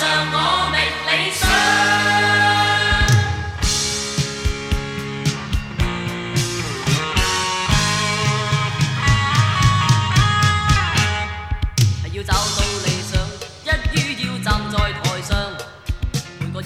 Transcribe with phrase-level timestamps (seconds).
[0.00, 0.39] 上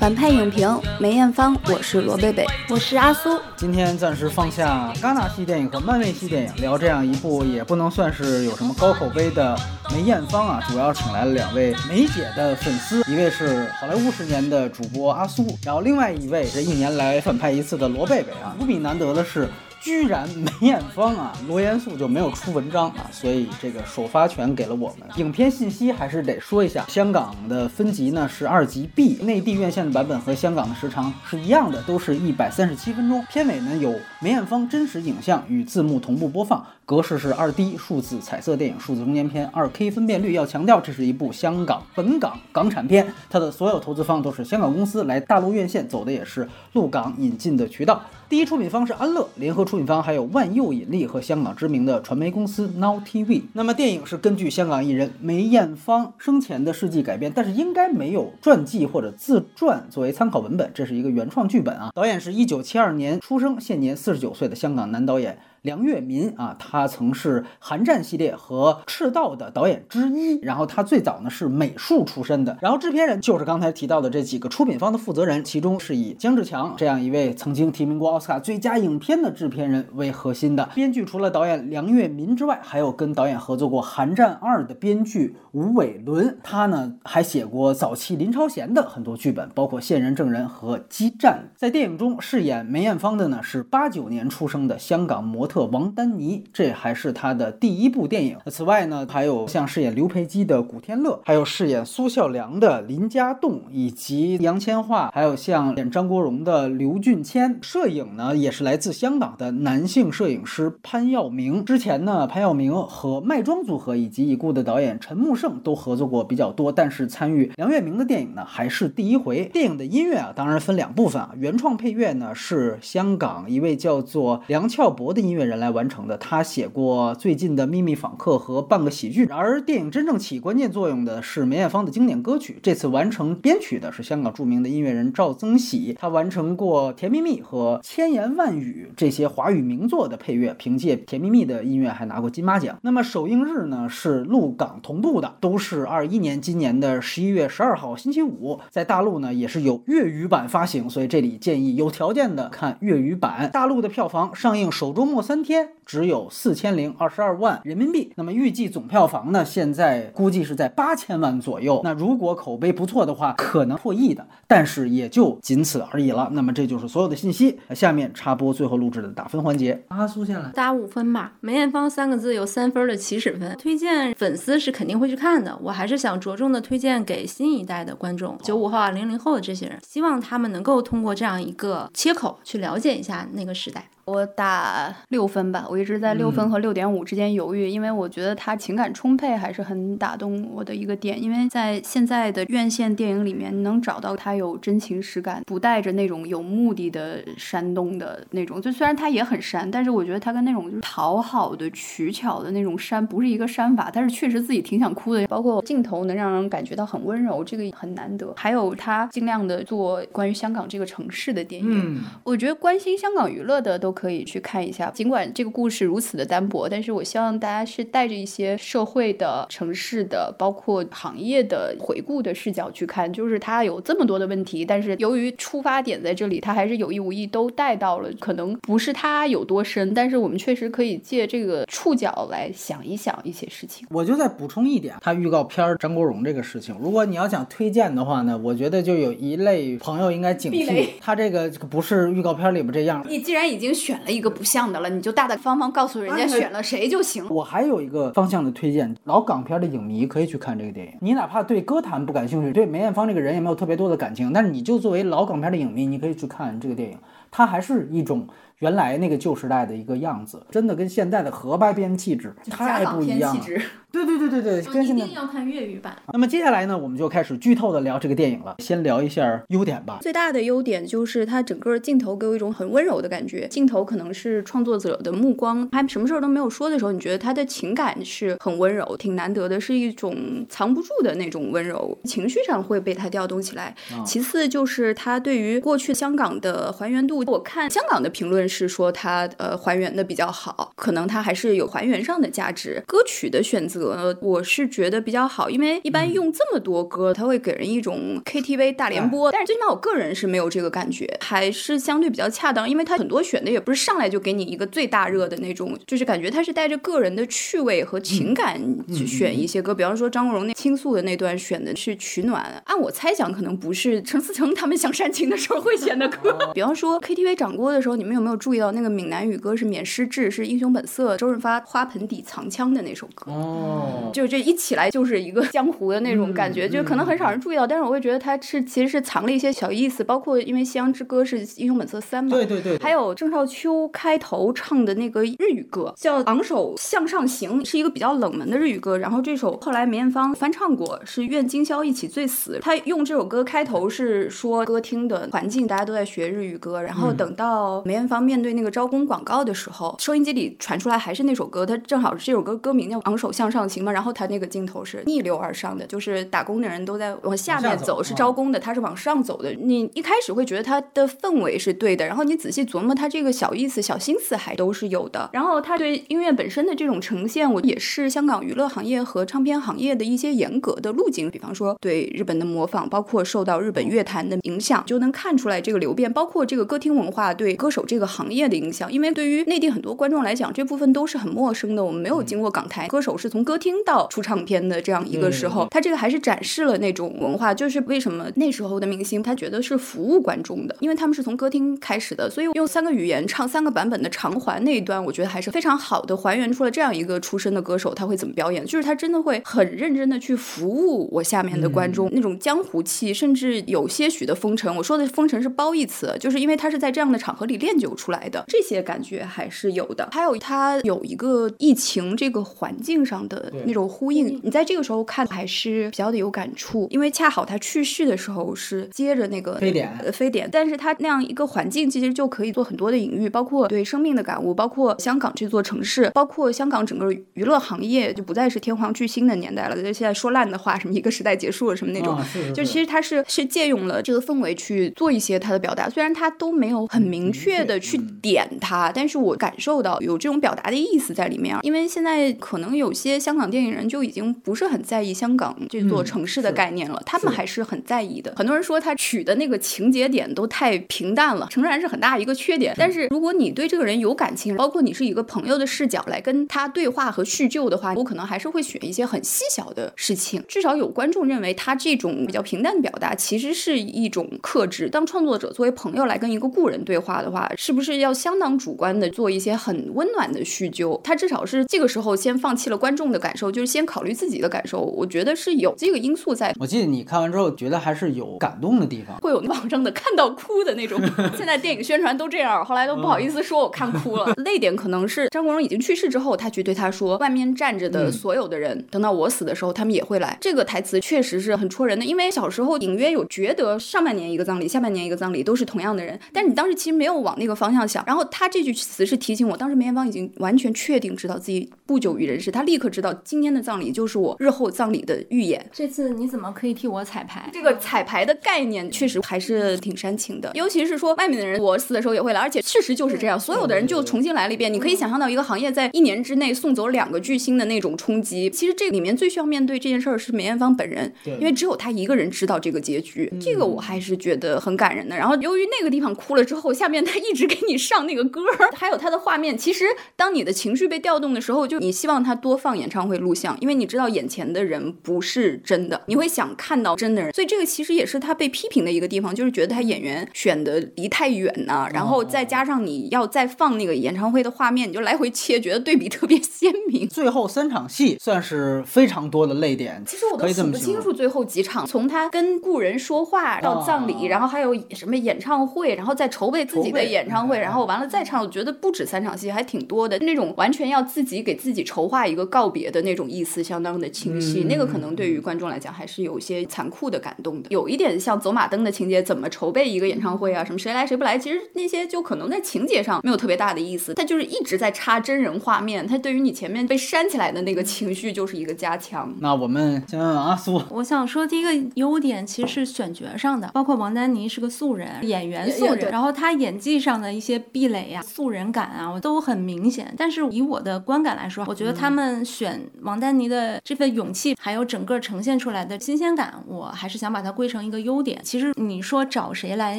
[0.05, 0.68] 反派影评
[1.00, 9.59] 梅艳芳，我是罗贝贝，我是阿苏，今天暂时放下戛纳系电影和漫威系电影，聊这样一部也不能算是有什么高口碑的
[9.91, 18.55] 梅艳芳啊，主要请来了两位梅姐的粉丝，一位是好莱坞十年的主播阿苏，然后另外一位是一年来反派一次的罗贝贝啊。
[18.61, 19.48] 无比难得的是。
[19.84, 25.06] 居然梅艳芳啊，罗严肃就没有出文章啊，所以这个首发权给了我们。
[25.19, 33.23] 影片信息还是得说一下，香港的分级呢是二级 B，内地院线的版本和香港的时长是一样的，都是一百三十七分钟。
[33.30, 40.34] 片尾呢有梅艳芳真实影像与字幕同步播放，格式是二 D 数字彩色电影，数字中间片，二 K 分辨率。
[40.34, 48.03] 要强调，这是一部香港本港港产片，它的所有投资方都是香港公司，来大陆院线走的也是陆港引进的渠道。
[48.28, 53.42] 第一出品方是安乐，联合出品方还有万佑引力和香港知名的传媒公司 Now TV。
[53.55, 61.91] 那么电影是根据香港艺人梅艳芳生前的事迹改编，但是应该没有传记或者自传作为参考文本，这是一个原创剧本啊。
[61.95, 65.39] 导演是一九七二年出生，现年四十九岁的香港男导演。
[65.65, 80.69] 梁月民啊，他曾是《寒战》系列和《赤道》的导演之一，然后他最早呢是美术出身的，然后制片人就是刚才提到的这几个出品方的负责人，其中是以姜志强这样一位曾经提名过奥斯卡最佳影片的制片人为核心的。
[80.75, 91.45] 编剧除了导演梁月民之外，还有跟导演合作过《寒战二》的编剧吴伟伦，他呢还写过早期林超贤的很多剧本，包括《线人证人》和《激战》。
[91.59, 95.53] 在电影中饰演梅艳芳的呢是八九年出生的香港模特。
[95.55, 98.36] 特王丹妮，这还是他的第一部电影。
[98.47, 107.61] 此外呢，还有像饰演刘培基的古天乐，还有饰演苏孝良的林家栋，以及杨千嬅，还有像演张国荣的刘俊谦。
[107.62, 111.64] 摄影呢，也是来自香港的男性摄影师潘耀明。
[111.64, 119.45] 之前呢，潘耀明和麦庄组合以及已故的导演陈木胜都合作过比较多，但是参与梁月明的电影呢，还是第一回。
[119.45, 125.43] 电影的音乐啊，当然分两部分啊，原创配乐呢是香港一位叫做梁翘柏的音乐。
[125.44, 129.26] 人来完成的，他写过最近的《秘密访客》和《半个喜剧》。
[129.34, 132.58] 而电影真正起关键作用的是梅艳芳的经典歌曲。
[132.62, 142.78] 这次完成编曲的是香港著名的音乐人赵增喜，他完成过《甜蜜蜜》和《千言万语》这些华语名作的配乐，凭借《甜蜜蜜》的音乐还拿过金马奖。
[142.82, 153.50] 那么首映日呢是陆港同步的，都是二一年今年的十一月十二号星期五，在大陆呢也是有粤语版发行，所以这里建议有条件的看粤语版。
[153.52, 155.33] 大陆的票房上映首周末三。
[155.34, 159.44] 春天只有四千零二十二万人民币，那么预计总票房呢？
[159.44, 161.81] 现在估计是在八千万左右。
[161.84, 166.28] 那如果口碑不错的话，可能破亿的，但是也就仅此而已了。
[166.32, 167.58] 那么这就是所有的信息。
[167.75, 171.34] 下面插播最后录制的打分环节，阿苏先来打五分吧。
[171.40, 175.56] 梅艳芳三个字有三分的起始分，推荐粉丝是肯定会去看的。
[175.62, 183.88] 我还是想着重的推荐给新一代的观众，九五后啊、零零后的这些人，希望他们能够通过这样一个切口去了解一下那个时代。
[184.06, 191.20] 我打六分吧，我一直在六分和六点五之间犹豫，因为我觉得它情感充沛，还是很打动我的一个点。
[191.20, 198.61] 因为在现在的院线电影里面，能找到它有真情实感，不带着那种有目的的煽动的那种。
[198.61, 203.91] 就虽然它也很煽，但是我觉得它跟那种就是讨好的取巧的那种煽不是一个煽法。
[203.91, 208.31] 但是确实自己挺想哭的，包括镜头能让人感觉到很温柔，这个很难得。
[208.37, 213.94] 还有他尽量的做关于香港这个城市的电影，我觉得关心香港娱乐的都。
[213.94, 223.12] 可以去看一下，尽管这个故事如此的单薄，但是我希望大家是带着一些社会的、城市的，包括行业的回顾的视角去看。
[223.12, 228.11] 就是它有这么多的问题，但是由于出发点在这里，它还是有意无意都带到了。
[228.19, 233.87] 可能不是它有多深，但是我们确实可以借这个触角来想一想一些事情。
[233.91, 243.05] 我就再补充一点，他预告片张国荣这个事情，如果你要想推荐的话呢，我觉得就有一类朋友应该警惕，他这个不是预告片里边这样。
[243.06, 243.75] 你既然已经。
[243.75, 247.27] 选了一个不像的了，你就大大方方告诉人家选了谁就行。
[247.31, 250.93] 我还有一个方向的推荐，老港片的影迷可以去看这个电影。
[251.01, 256.99] 你哪怕对歌坛不感兴趣，对梅艳芳这个人也没有特别多的感情，但是你就作为老港片的影迷，你可以去看这个电影。
[257.31, 258.27] 它还是一种。
[258.64, 263.44] 原来那个旧时代的一个样子，真的跟现在的合拍片气质太不一样了。
[263.93, 265.05] 对对对对对， 跟现在。
[265.08, 265.94] 要看粤语版。
[266.12, 268.56] 那么接下来呢，我们就开始剧透的聊这个电影了。
[268.58, 269.99] 先聊一下优点吧。
[270.00, 273.46] 最大的优点就是它整个镜头给我一种很温柔的感觉。
[273.49, 280.16] 镜头可能是创作者的目光，还什么事儿都没有说的时候，你觉得他的情感是很温柔，挺难得的，是一种
[280.49, 283.72] 藏不住的那种温柔，情绪上会被他调动起来。
[284.05, 292.83] 其次就是他对于过去香港的还原度，我看香港的评论是说它呃还原的比较好，可能它还是有还原上的价值。
[292.87, 309.45] 歌曲的选择，我是觉得比较好，因为一般用这么多歌，它会给人一种 KTV 大联播，但是最起码我个人是没有这个感觉，还是相对比较恰当，因为它很多选的也不是上来就给你一个最大热的那种，就是感觉它是带着个人的趣味和情感去选一。
[309.47, 359.53] 些歌，比方说张国荣那倾诉的那段选的是取暖，按我猜想可能不是陈思诚他们想煽情的时候会选的歌，比方说 KTV 掌锅的时候，你们有没有注意到那个闽南语歌是免失志，是英雄本色周润发花盆底藏枪的那首歌，哦，就这一起来就是一个江湖的那种感觉，就可能很少人注意到，但是我会觉得它是其实是藏了一些小意思，包括因为《夕阳之歌》是《英雄本色三》嘛，对对对，还有郑少秋开头唱的那个日语歌叫《昂首向上行》，是一个比较冷门的日语歌，然后这首后来梅艳芳翻唱过，是《愿今宵一起醉死》，他用这首歌开头是说歌厅的环境大家都在学日语歌，然后等到梅艳芳面对那个招工广告的时候，收音机里传出来还是那首歌，它正好这首歌歌名叫《昂首向上行》嘛，然后他那个镜头是逆流而上的，就是打工的人都在往下面走，是招工的，他是往上走的。
[359.53, 365.29] 你一开始会觉得他的氛围是对的，然后你仔细琢磨，他这个小意思、小心思还都是有的。
[365.32, 378.93] 然后他对音乐本身的这种呈现，我也是香港娱乐行业和唱片行业的一些严格的路径，比方说对日本的模仿，包括受到日本乐坛的影响，就能看出来这个流变，包括这个歌厅文化对歌手这个行业的影响。
[378.93, 404.75] 因为对于内地很多观众来讲，这部分都是很陌生的，我们没有经过港台歌手是从歌厅到出唱片的这样一个时候，他这个还是展示了那种文化，就是为什么那时候的明星他觉得是服务观众的，因为他们是从歌厅开始的，所以用三个语言唱三个版本的偿还那一段，我觉得还是非常好的还原出了这样一个出身的歌手他会怎么表演，就是他真的会很认真的去服务我下面的观众，那种江湖气，甚至有些许的风尘。
[404.75, 410.09] 我说的风尘是褒义词，就是因为他是在这样的场合里练就出来的，这些感觉还是有的。
[410.12, 441.56] 还有他有一个疫情这个环境上的那种呼应，你在这个时候看还是比较的有感触，因为恰好他去世的时候是接着那个非典，呃非典，但是他那样一个环境其实就可以做很多的隐喻，包括对生命的感悟，包括香港这座城市，包括香港整个娱乐行业就不再是天皇巨星的年代了，就现在说烂的话，什么一个时代结束了什么那种， 啊是是就其实他是是借用了这个氛围去做一些他的表达，虽然他都没有很明确的去点他，但是我感受到有这种表达的意思在里面。
[441.62, 448.32] 因为现在可能有些香港电影人就已经不是很在意香港这座城市的概念了，他们还是很在意的。
[448.37, 452.75] 很多人说他取的那个情节点都太平淡了，诚然是很大一个缺点。
[452.76, 464.88] 但是如果你对这个人有感情，包括你是一个朋友的视角来跟他对话和叙旧的话，我可能还是会选一些很细小的事情，至少有观众认为他这种比较平淡的表达其实是一种克制。
[464.88, 471.01] 当创作者作为朋友来跟一个故人对话的话，是不是要相当主观的做一些很温暖的叙旧？
[471.05, 474.81] 他至少是这个时候先放弃了观众的感受，就是先考虑自己的感受。
[474.81, 476.55] 我觉得是有这个因素在。
[476.59, 479.17] 我记得你看完之后觉得还是有感动的地方。
[479.19, 481.01] 会有网上的看到哭的那种，
[481.37, 484.33] 现在电影宣传都这样，后来都不好意思说我看哭了。
[484.45, 498.04] 泪点可能是张国荣已经去世之后，他去对他说：“外面站着的所有的人，等到我死的时候，他们也会来。”这个台词确实是很戳人的，因为小时候隐约有觉得上半年一个葬礼，下半年一个葬礼都是同样的人，但你当时其实没有往那个方向想。
[498.07, 505.64] 然后他这句词是提醒我，当时梅艳芳已经完全确定知道自己不久于人世，他立刻知道今天的葬礼就是我日后葬礼的预演。
[505.73, 507.49] 这次你怎么可以替我彩排？
[507.52, 514.73] 这个彩排的概念确实还是挺煽情的，尤其是说外面的人，我死的时候也会来，而且确实就是这样，所有的人就重新来了一遍。
[514.73, 518.50] 你可以想象到一个行业在一年之内送走两个巨星的那种冲击。
[518.50, 525.16] 其实这里面最需要面对这件事儿是梅艳芳本人，因为只有她一个人知道这个结局，这个我还是觉得很感人的。
[525.16, 529.56] 然后由于那个地方哭了之后，下面他一直给你上那个歌儿，还有他的画面。
[529.56, 529.85] 其实
[530.16, 537.33] 当你的情绪被调动的时候，就你希望他多放演唱会录像，因为你知道眼前的人不是真的，你会想看到真的人。
[537.33, 547.09] 所以这个其实也是他被批评的一个地方，就是觉得他演员选的离太远呐、然后再加上你要再放那个演唱会的画面，你就来回切，觉得对比特别鲜明。
[547.09, 564.65] 最后三场戏算是非常多的泪点，其实我都数不清楚最后几场，从他跟故人说话到葬礼，哦然后还有什么演唱会，然后再筹备自己的演唱唱会，然后完了再唱，我觉得不止三场戏，还挺多的，那种完全要自己给自己筹划一个告别的那种意思，相当的清晰。
[564.65, 579.35] 那个可能对于观众来讲还是有一些残酷的感动的，有一点像走马灯的情节，怎么筹备一个演唱会啊，什么谁来谁不来，其实那些就可能在情节上没有特别大的意思，它就是一直在插真人画面，它对于你前面被煽起来的那个情绪就是一个加强。
[579.41, 590.14] 那我们先问问阿苏，我想说第一个优点其实是选角上的，包括王丹妮是个素人演员素人，然后她演技上的一些壁垒呀、素人感啊，我都很明显。
[590.17, 598.41] 但是以我的观感来说，我觉得他们选王丹妮的这份勇气，还有整个呈现出来的新鲜感，我还是想把它归成一个优点。
[598.45, 599.99] 其实你说找谁来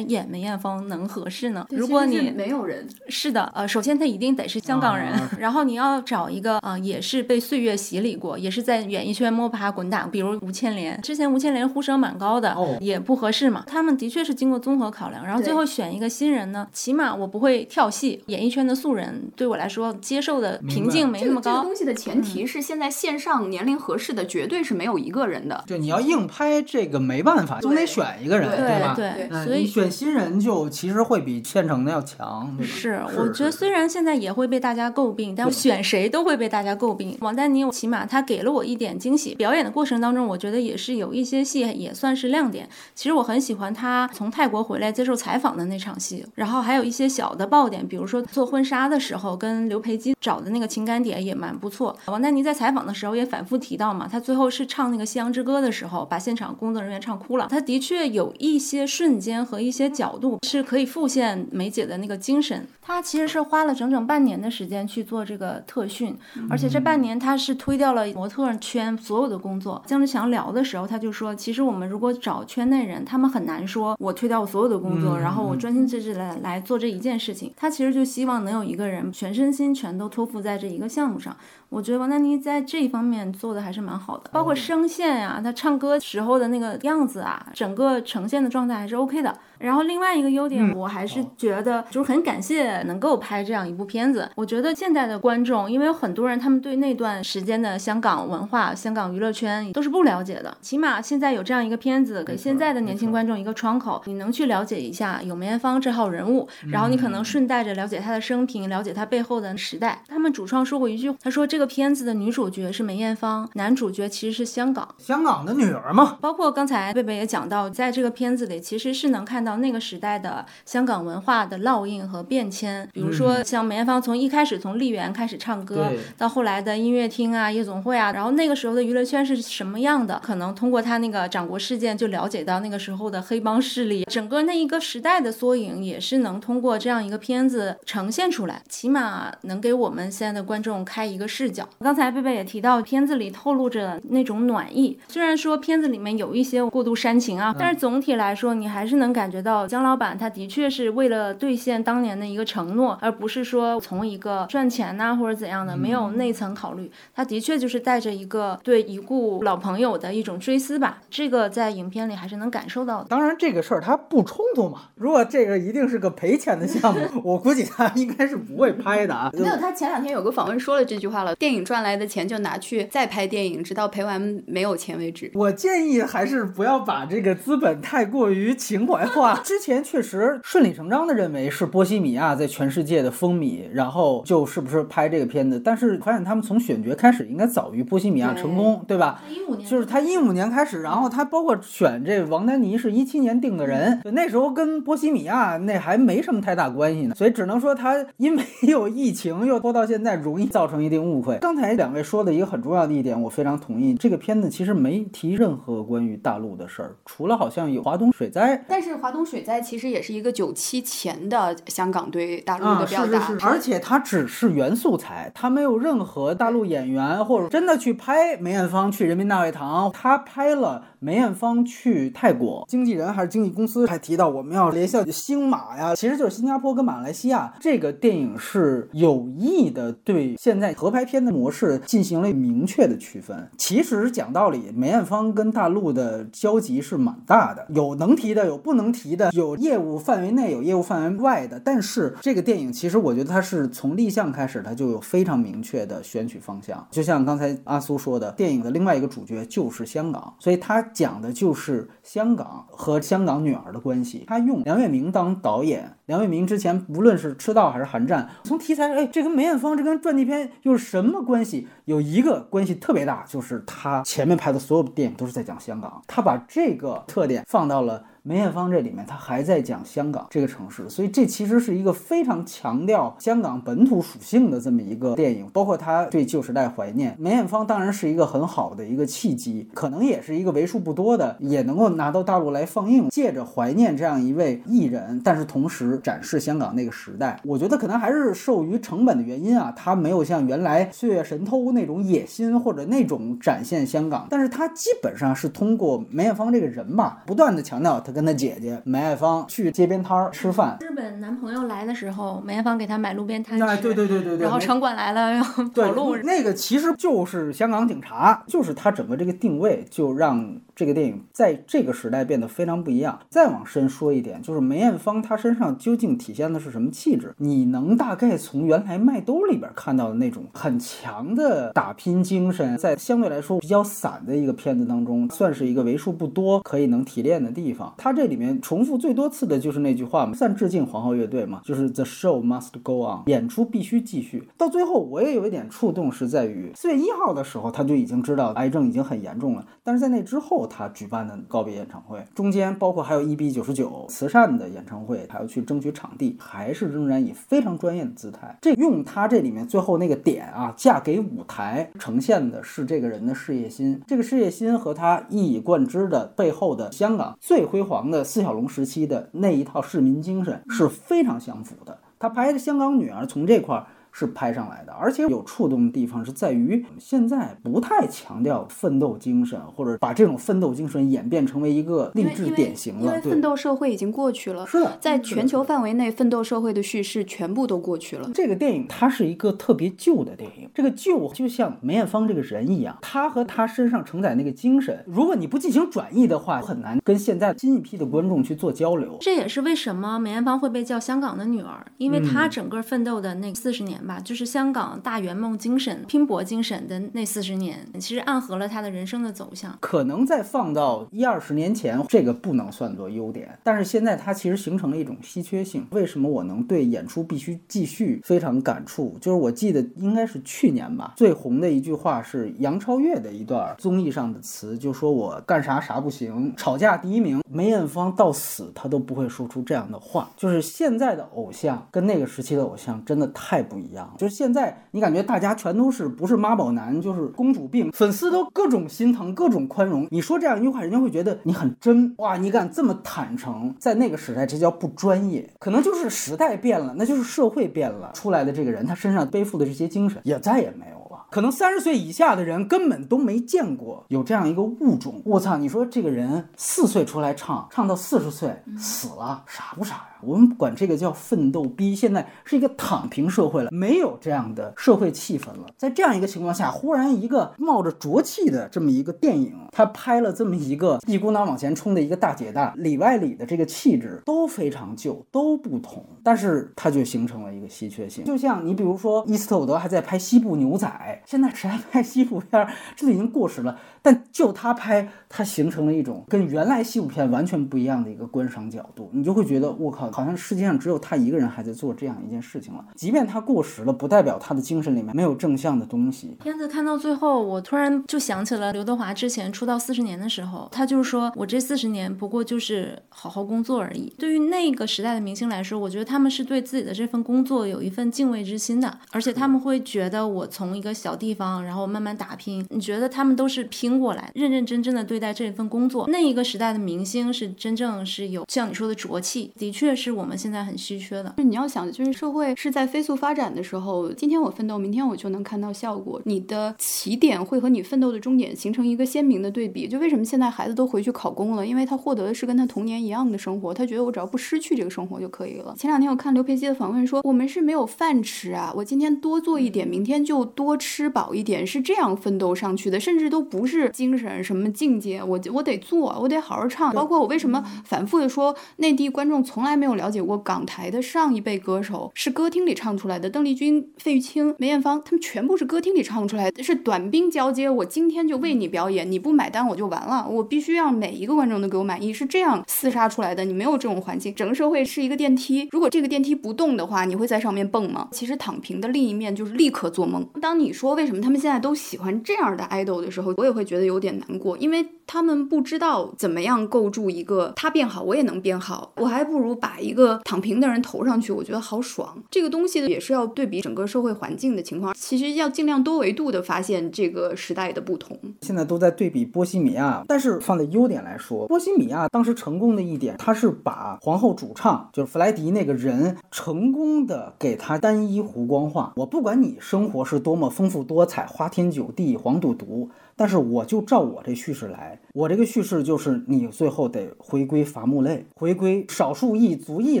[0.00, 1.66] 演梅艳芳能合适呢？
[1.70, 13.64] 如果你没有人，是的，呃，首先他一定得是香港人，啊然后你要找一个呃，也是被岁月洗礼过，也是在演艺圈摸爬滚打，比如吴倩莲，之前吴倩莲呼声蛮高的，哦也不合适嘛。
[13.66, 21.62] 他们的确是经过综合考量，然后最后选一个新人呢，起码我不会跳戏，演艺圈的素人对我来说接受的瓶颈没这个这个那么高。
[21.62, 25.64] 东西的前提是现在线上年龄合适的绝对是没有一个人的。
[25.66, 28.94] 就你要硬拍这个没办法，总得选一个人，对吧？
[28.94, 37.16] 对所以你选新人就其实会比现成的要强，是，是我觉得虽然现在也会被大家诟病，但对选谁都会被大家诟病。
[37.20, 42.68] 王丹妮我起码她给了我一点惊喜，表演的过程当中，我觉得也是有一些戏也算是亮点。
[42.94, 51.96] 其实我很喜欢她从泰国回来接受采访的那场戏，然后还有一些小的爆点，比如说做婚纱的时候跟刘培基找的那个情感点也蛮不错。
[52.08, 57.46] 王丹妮在采访的时候也反复提到嘛，她最后是唱那个《夕阳之歌》的时候，把现场工作人员唱哭了。
[57.48, 62.66] 她的确有一些瞬间和一些角度是可以复现梅姐的那个精神。
[62.82, 66.14] 她其实是花了整整半年的时间去做这个特训，
[66.50, 69.82] 而且这半年她是推掉了模特圈所有的工作。
[69.86, 77.52] 姜志强聊的时候，他就说，其实我们如果找圈内人，他们很难说我推掉我所有的工作，嗯然后我专心致志的来做这一件件事情。
[77.56, 81.36] 他其实就希望能有一个人全身心全都托付在这一个项目上。
[81.68, 89.36] 我觉得王丹妮在这一方面做的还是蛮好的，包括声线呀、她唱歌时候的那个样子啊，整个呈现的状态还是 OK 的。
[89.58, 94.28] 然后另外一个优点，我还是觉得就是很感谢能够拍这样一部片子。
[94.34, 110.02] 我觉得现在的观众，因为有很多人他们对那段时间的香港文化、香港娱乐圈都是不了解的，起码现在有这样一个片子，给现在的年轻观众一个窗口，你能去了解一下有梅艳芳这号人物，然后你可能顺带着了解她的生平，了解她背后的时代。
[110.06, 114.88] 他们主创说过一句，他说这个片子的女主角是梅艳芳，男主角其实是香港。
[114.98, 122.88] 香港的女儿嘛，包括刚才贝贝也讲到，在这个片子里，其实是能看到那个时代的香港文化的烙印和变迁。
[122.92, 130.20] 比如说，像梅艳芳从一开始从丽园开始唱歌对，到后来的音乐厅啊、夜总会啊，然后那个时候的娱乐圈是什么样的？
[130.22, 141.68] 可能通过她那个掌国事件就了解到那个时候的黑帮势力，整个那一个时代的缩影，也是能通过这样一个片子呈现出来，起码能给我们现在的观众开一个视角。
[141.80, 156.90] 刚才贝贝也提到，片子里透露着那种暖意，虽然说片子里面有一些过度煽情啊，但是总体来说，你还是能感觉到姜老板他的确是为了兑现当年的一个承诺，而不是说从一个赚钱呐、或者怎样的，没有内层考虑。
[157.14, 163.06] 他的确就是带着一个对已故老朋友的一种追思吧，这个在影片里还是能感受到的。
[163.08, 164.82] 当然这个事儿它不冲突嘛。
[164.96, 169.30] 如果这个一定是个赔钱的项目， 我估计他应该是不会拍的啊。
[169.32, 175.30] 没有，他前两天有个访问说了这句话了，电影赚来的钱就拿去再拍电影，直到赔完没有钱为止。
[175.34, 179.40] 我建议还是不要把这个资本太过于情怀化。
[179.44, 189.22] 之前确实顺理成章的认为是波西米亚在全世界的风靡，然后就是不是拍这个片子，但是发现他们从选角开始应该早于波西米亚成功，对吧？
[189.28, 201.38] 一五年就是他一五年开始，然后他包括选这王丹妮是一七年定的人，对那时候跟波西米亚那还没什么太大关系呢，所以只能说他因为有疫情又拖到现在，容易造成一定误会。
[201.38, 208.64] 刚才两位说的一个很重要的一点，我非常同意，这个片子其实没提任何关于大陆的事儿，除了好像有华东水灾。
[208.68, 227.52] 但是华东水灾其实也是一个九七前的香港对大陆啊，的表达，是是是，而且它只是原素材，它没有任何大陆演员或者真的去拍梅艳芳去人民大会堂，他拍了梅艳芳去泰国，经纪人还是经纪公司还提到我们要联系星马呀，其实就是新加坡跟马来西亚。
[227.60, 233.48] 这个电影是有意的对现在合拍片的模式进行了明确的区分。
[233.56, 241.60] 其实讲道理，梅艳芳跟大陆的交集是蛮大的，有能提的，有不能提的，有业务范围内，有业务范围外的。
[241.60, 246.86] 但是这个电影其实我觉得它是从立项开始，它就有非常明确的选取方向。
[246.90, 254.24] 就像刚才阿苏说的，电影的另外一个主角就是香港，所以它讲的就是香港和香港女儿的关系。
[254.26, 256.46] 他用梁月明当导演，梁月明。
[256.46, 261.68] 之前，无论是赤道还是寒战，从题材上，哎，这跟梅艳芳这跟传记片又是什么关系？
[261.84, 268.02] 有一个关系特别大，就是他前面拍的所有电影都是在讲香港，他把这个特点放到了。
[268.28, 275.48] 梅艳芳这里面，她还在讲香港这个城市，所以这其实是一个非常强调香港本土属性的这么一个电影。
[275.52, 287.40] 包括她对旧时代怀念，梅艳芳当然是一个很好的一个契机，可能也是一个为数不多的也能够拿到大陆来放映，借着怀念这样一位艺人，但是同时展示香港那个时代。
[287.44, 298.15] 我觉得可能还是受于成本的原因啊，他没有像原来《岁月神偷》那种野心或者那种展现香港，但是他基本上是通过梅艳芳这个人吧，不断的强调他。
[298.16, 300.78] 跟他姐姐梅艳芳去街边摊儿吃饭。
[300.80, 304.44] 日本男朋友来的时候，梅艳芳给他买路边摊哎，对对对对对。
[304.44, 306.16] 然后城管来了要跑路。
[306.16, 310.56] 那个其实就是香港警察，就是他整个这个定位就让。
[310.76, 313.18] 这个电影在这个时代变得非常不一样。
[313.30, 317.34] 再往深说一点，就是梅艳芳她身上究竟体现的是什么气质？
[317.38, 327.94] 你能大概从原来《麦兜》里边看到的那种很强的打拼精神，在相对来说比较散的一个片子当中，算是一个为数不多可以能提炼的地方。
[327.96, 334.46] 它这里面重复最多次的就是那句话嘛，算致敬皇后乐队嘛，就是 The show must go on，演出必须继续。
[334.58, 340.66] 到最后，我也有一点触动，是在于四月一号的时候，他就已经知道癌症已经很严重了，但是在那之后。
[340.68, 348.56] 他举办的告别演唱会，中间包括还有 EB 九十九慈善的演唱会，还要去争取场地，还是仍然以非常专业的姿态。
[348.60, 354.02] 这用他这里面最后那个点啊，嫁给舞台，呈现的是这个人的事业心。
[354.06, 361.98] 这个事业心和他一以贯之的背后的香港最辉煌的四小龙时期的那一套市民精神是非常相符的。
[362.18, 363.86] 他拍的《香港女儿》从这块儿。
[364.18, 373.02] 是拍上来的，而且有触动的地方是在于，现在不太强调奋斗精神，或者把这种奋斗精神演变成为一个励志典型了。
[373.02, 378.30] 因为奋斗社会已经过去了，是的，在全球范围内，奋斗社会的叙事全部都过去了。
[378.32, 389.18] 这个电影它是一个特别旧的电影，这个旧就像梅艳芳这个人一样，她和她身上承载那个精神，如果你不进行转译的话，很难跟现在新一批的观众去做交流。
[389.20, 394.00] 这也是为什么梅艳芳会被叫香港的女儿，因为她整个奋斗的那四十年。
[394.06, 399.76] 吧，就是香港大圆梦精神、拼搏精神的那四十年，其实暗合了他的人生的走向。
[399.80, 405.86] 可能再放到一二十年前，这个不能算作优点，但是现在它其实形成了一种稀缺性。
[405.90, 409.16] 为什么我能对演出必须继续非常感触？
[409.20, 417.40] 就是我记得应该是去年吧，最红的一句话是杨超越的一段综艺上的词，就说我干啥啥不行，吵架第一名。
[417.48, 420.30] 梅艳芳到死她都不会说出这样的话。
[420.36, 423.95] 就是现在的偶像跟那个时期的偶像真的太不一样。
[424.18, 430.06] 就是现在，你感觉大家全都是不是妈宝男，就是公主病，粉丝都各种心疼，各种宽容。
[430.10, 432.36] 你说这样一句话，人家会觉得你很真哇！
[432.36, 435.48] 你敢这么坦诚，在那个时代，这叫不专业。
[435.58, 441.26] 可能就是时代变了，那就是社会变了，出来的这个人，他身上背负的这些精神也再也没有了。
[441.30, 445.20] 可能三十岁以下的人根本都没见过有这样一个物种。
[445.24, 445.56] 我操！
[445.56, 450.15] 你说这个人四岁出来唱，唱到四十岁死了，傻不傻呀？
[450.22, 451.94] 我们管这个叫奋斗逼。
[451.94, 455.66] 现在是一个躺平社会了，没有这样的社会气氛了。
[455.76, 468.24] 在这样一个情况下，忽然一个冒着浊气的这么一个电影，他拍了这么一个一股脑往前冲的一个大姐大，里外里的这个气质都非常旧，都不同，但是它就形成了一个稀缺性。
[468.24, 470.86] 就像你比如说，伊斯特伍德还在拍《西部牛仔》。
[471.28, 472.68] 现在谁还拍西部片？
[472.94, 473.78] 这都已经过时了。
[474.06, 482.84] 但就他拍，他形成了一种跟原来西部片完全不一样的一个观赏角度，你就会觉得我靠，好像世界上只有他一个人还在做这样一件事情了。
[482.94, 486.36] 即便他过时了，不代表他的精神里面没有正向的东西。
[486.40, 494.14] 片子看到最后，我突然就想起了刘德华之前出道四十年的时候，他就是说我这四十年不过就是好好工作而已。
[494.16, 502.64] 对于那个时代的明星来说，我觉得他们是对自己的这份工作有一份敬畏之心的，而且他们会觉得我从一个小地方，然后慢慢打拼。
[502.70, 503.95] 你觉得他们都是拼。
[503.98, 506.06] 过来，认认真真的对待这份工作。
[506.08, 511.34] 那一个时代的明星是真正是有像你说的浊气，的确是我们现在很稀缺的。
[511.36, 516.20] 就你要想，就是社会是在飞速发展的时候，今天我奋斗，明天我就能看到效果。
[516.24, 519.88] 你的起点会和你奋斗的终点形成一个鲜明的对比。
[519.88, 521.66] 就为什么现在孩子都回去考公了？
[521.66, 525.74] 因为他获得的是跟他童年一样的生活，他觉得我只要不失去这个生活就可以了。
[525.76, 530.76] 前两天我看刘培基的访问说，我们是没有饭吃啊，我今天多做一点，明天就多。
[530.78, 536.92] 吃饱一点，是这样奋斗上去的，甚至都不是精神什么境界，我我得做，我得好好唱。
[536.92, 553.44] 包括我为什么反复的说，内地观众从来没有了解过港台的上一辈歌手是歌厅里唱出来的，邓丽君、费玉清、梅艳芳，他们全部是歌厅里唱出来的，是短兵交接，我今天就为你表演，你不买单我就完了，我必须让每一个观众都给我满意，是这样厮杀出来的。
[553.44, 558.08] 你没有这种环境，整个社会是一个电梯，如果这个电梯不动的话，你会在上面蹦吗？
[558.12, 560.26] 其实躺平的另一面就是立刻做梦。
[560.40, 572.16] 当你说为什么他们现在都喜欢这样的 idol 的时候，我也会觉得有点难过，因为他们不知道怎么样构筑一个他变好，我也能变好，我还不如把一个躺平的人投上去，我觉得好爽。
[572.30, 578.18] 这个东西也是要对比整个社会环境的情况，其实要尽量多维度的发现这个时代的不同。
[578.40, 588.94] 现在都在对比波西米亚，但是放在优点来说，波西米亚当时成功的一点，他是把皇后主唱就是弗莱迪那个人成功的给他单一弧光化。
[588.96, 595.00] 我不管你生活是多么丰富多彩、花天酒地、黄赌毒，但是我就照我这叙事来。
[595.14, 600.00] 我这个叙事就是你最后得回归伐木类，回归少数裔族裔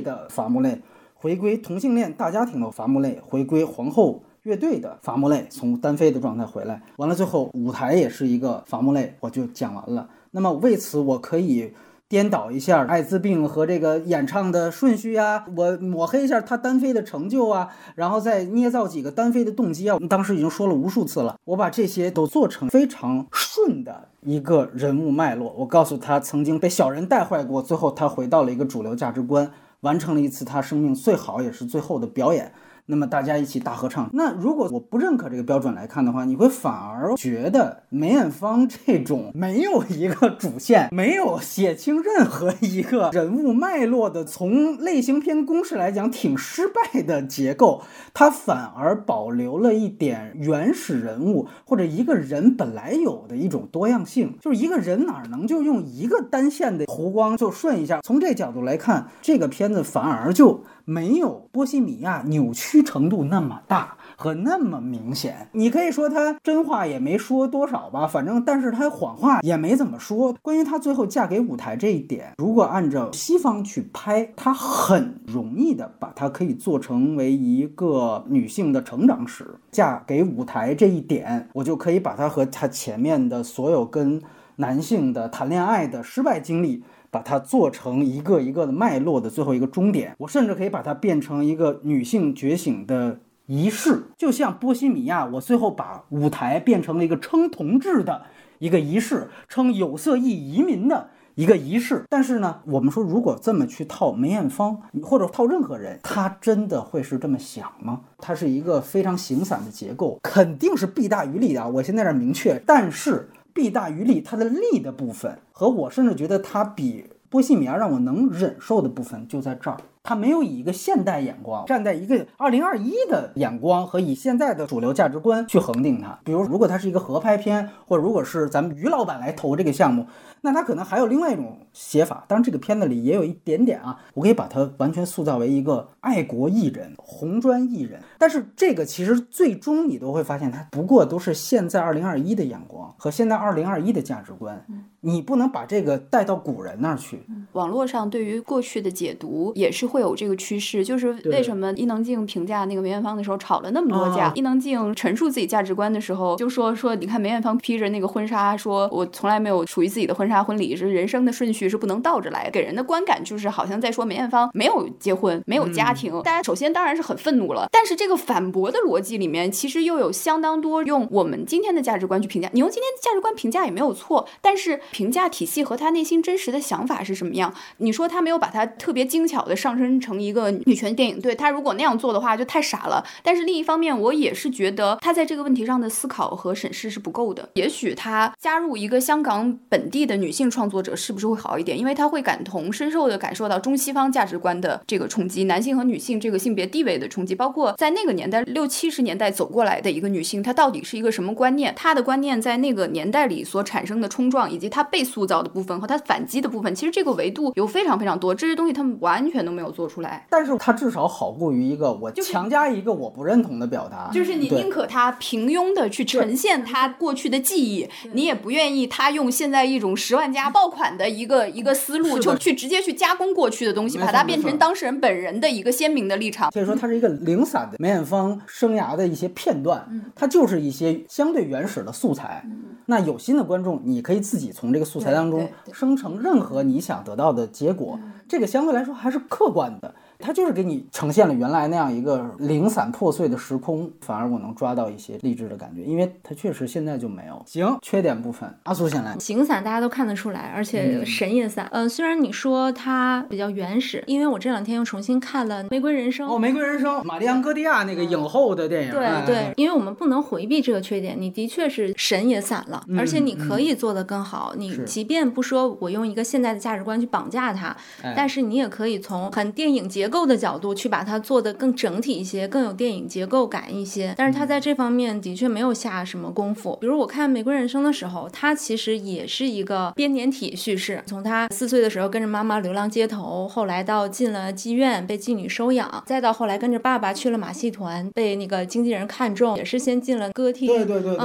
[0.00, 0.80] 的伐木类，
[1.14, 4.22] 回归同性恋大家庭的伐木类，回归皇后。
[4.42, 10.08] 乐队的伐木类从单飞的状态回来，完了最后舞台也是一个伐木类，我就讲完了。
[10.30, 11.72] 那么为此我可以
[12.08, 19.94] 颠倒一下艾滋病和这个演唱的顺序呀，我抹黑一下他单飞的成就啊，然后再捏造几个单飞的动机啊。
[19.94, 25.52] 我们当时已经说了无数次了，我把这些都做成非常顺的一个人物脉络。
[25.58, 32.52] 我告诉他曾经被小人带坏过，最后他回到了一个主流价值观，完成了一次他生命最好也是最后的表演。
[32.86, 34.08] 那么大家一起大合唱。
[34.12, 47.82] 那如果我不认可这个标准来看的话，你会反而觉得梅艳芳这种没有一个主线、没有写清任何一个人物脉络的，从类型片公式来讲挺失败的结构，
[48.14, 54.36] 它反而保留了一点原始人物或者一个人本来有的一种多样性。
[54.40, 58.00] 就是一个人哪能就用一个单线的弧光就顺一下？
[58.02, 60.62] 从这角度来看，这个片子反而就。
[60.88, 70.32] 没有波西米亚扭曲程度那么大和那么明显，你可以说他真话也没说多少吧，反正但是他谎话也没怎么说。
[70.40, 79.44] 关于他最后嫁给舞台这一点，如果按照西方去拍，他很容易的把它可以做成为一个女性的成长史。
[79.72, 84.22] 嫁给舞台这一点，我就可以把它和他前面的所有跟
[84.56, 86.84] 男性的谈恋爱的失败经历。
[87.16, 98.24] 把它做成一个一个的脉络的最后一个终点，我甚至可以把它变成一个女性觉醒的仪式，就像波西米亚，我最后把舞台变成了一个称同志的
[98.58, 102.04] 一个仪式，称有色裔移民的一个仪式。
[102.10, 108.02] 但是呢，我们说如果这么去套梅艳芳，或者套任何人，他真的会是这么想吗？
[108.18, 111.66] 它是一个非常形散的结构，肯定是弊大于利的。
[111.66, 113.30] 我现在这明确，但是。
[113.56, 119.78] 弊大于利，它的利的部分和我甚至觉得它比波西米亚让我能忍受的部分就在这儿。
[120.04, 126.16] 他没有以一个现代眼光，站在一个二零二一的眼光和以现在的主流价值观去恒定它。
[126.22, 130.06] 比如，如果它是一个合拍片，或者如果是咱们于老板来投这个项目，
[130.46, 132.24] 那他可能还有另外一种写法。
[132.28, 138.00] 当然，这个片子里也有一点点啊，我可以把它完全塑造为一个爱国艺人、红砖艺人。
[138.16, 144.64] 但是这个其实最终你都会发现，它不过都是现在二零二一的眼光和现在二零二一的价值观。
[145.00, 147.20] 你不能把这个带到古人那儿去。
[147.52, 154.32] 网络上对于过去的解读也是会有这个趋势，就是为什么伊能静评价那个梅艳芳的时候吵了那么多架？
[154.34, 166.12] 伊能静陈述自己价值观的时候就说说，你看梅艳芳披着那个婚纱，说我从来没有属于自己的婚纱婚礼，是人生的顺序是不能倒着来，给人的观感就是好像在说梅艳芳没有结婚，没有家庭。
[166.22, 174.80] 大家首先当然是很愤怒了，但是这个反驳的逻辑里面其实又有相当多用我们今天的价值观去评价，你用今天的价值观评价也没有错，但是。
[174.92, 177.52] 评价体系和他内心真实的想法是什么样？
[177.78, 183.04] 你说他没有把他特别精巧的上升成一个女权电影，对他如果那样做的话就太傻了。
[183.22, 187.48] 但是另一方面，我也是觉得他在这个问题上的思考和审视是不够的。
[187.54, 191.78] 也许他加入一个香港本地的女性创作者是不是会好一点？
[191.78, 201.74] 因为她会感同身受的感受到中西方价值观的这个冲击，男性和女性这个性别地位的冲击，包括在那个年代六七十年代走过来的一个女性，她到底是一个什么观念？
[201.76, 204.86] 她的观念在那个年代里所产生的冲撞，以及她。
[204.88, 210.24] 被塑造的部分和她反击的部分，其实这个维度有非常非常多，这些东西他们完全都没有做出来。
[210.30, 226.52] 但是它至少好过于一个我强加一个我不认同的表达，就是你宁可他平庸的去呈现他过去的记忆，你也不愿意他用现在一种十万加爆款的一个一个思路，就去直接去加工过去的东西，把它变成当事人本人的一个鲜明的立场。
[226.52, 232.46] 所以说它是一个零散的梅艳芳生涯的一些片段，它就是一些相对原始的素材。
[232.86, 239.92] 那有心的观众，你可以自己从这个素材当中生成任何你想得到的结果，这个相对来说还是客观的。
[240.18, 247.42] 它就是给你呈现了原来那样一个零散破碎的时空，反而我能抓到一些励志的感觉，因为它确实现在就没有。
[247.46, 249.16] 行，缺点部分，阿苏先来。
[249.18, 251.68] 形散大家都看得出来，而且神也散。
[251.72, 264.54] 嗯、虽然你说它比较原始，因为我这两天又重新看了《玫瑰人生》哦，《玫瑰人生》，玛丽安·戈蒂亚那个影后的电影，对哎对，，因为我们不能回避这个缺点，你的确是神也散了，而且你可以做得更好。
[264.56, 274.14] 你即便不说我用一个现代的价值观去绑架它，哎但是你也可以从很电影结构的角度去把它做得更整体一些，更有电影结构感一些。
[274.16, 276.78] 但是他在这方面的确没有下什么功夫。
[276.80, 291.16] 比如我看《玫瑰人生》的时候，它其实也是一个编年体叙事，从他四岁的时候跟着妈妈流浪街头，后来到进了妓院被妓女收养，再到后来跟着爸爸去了马戏团，被那个经纪人看中，也是先进了歌厅，对对对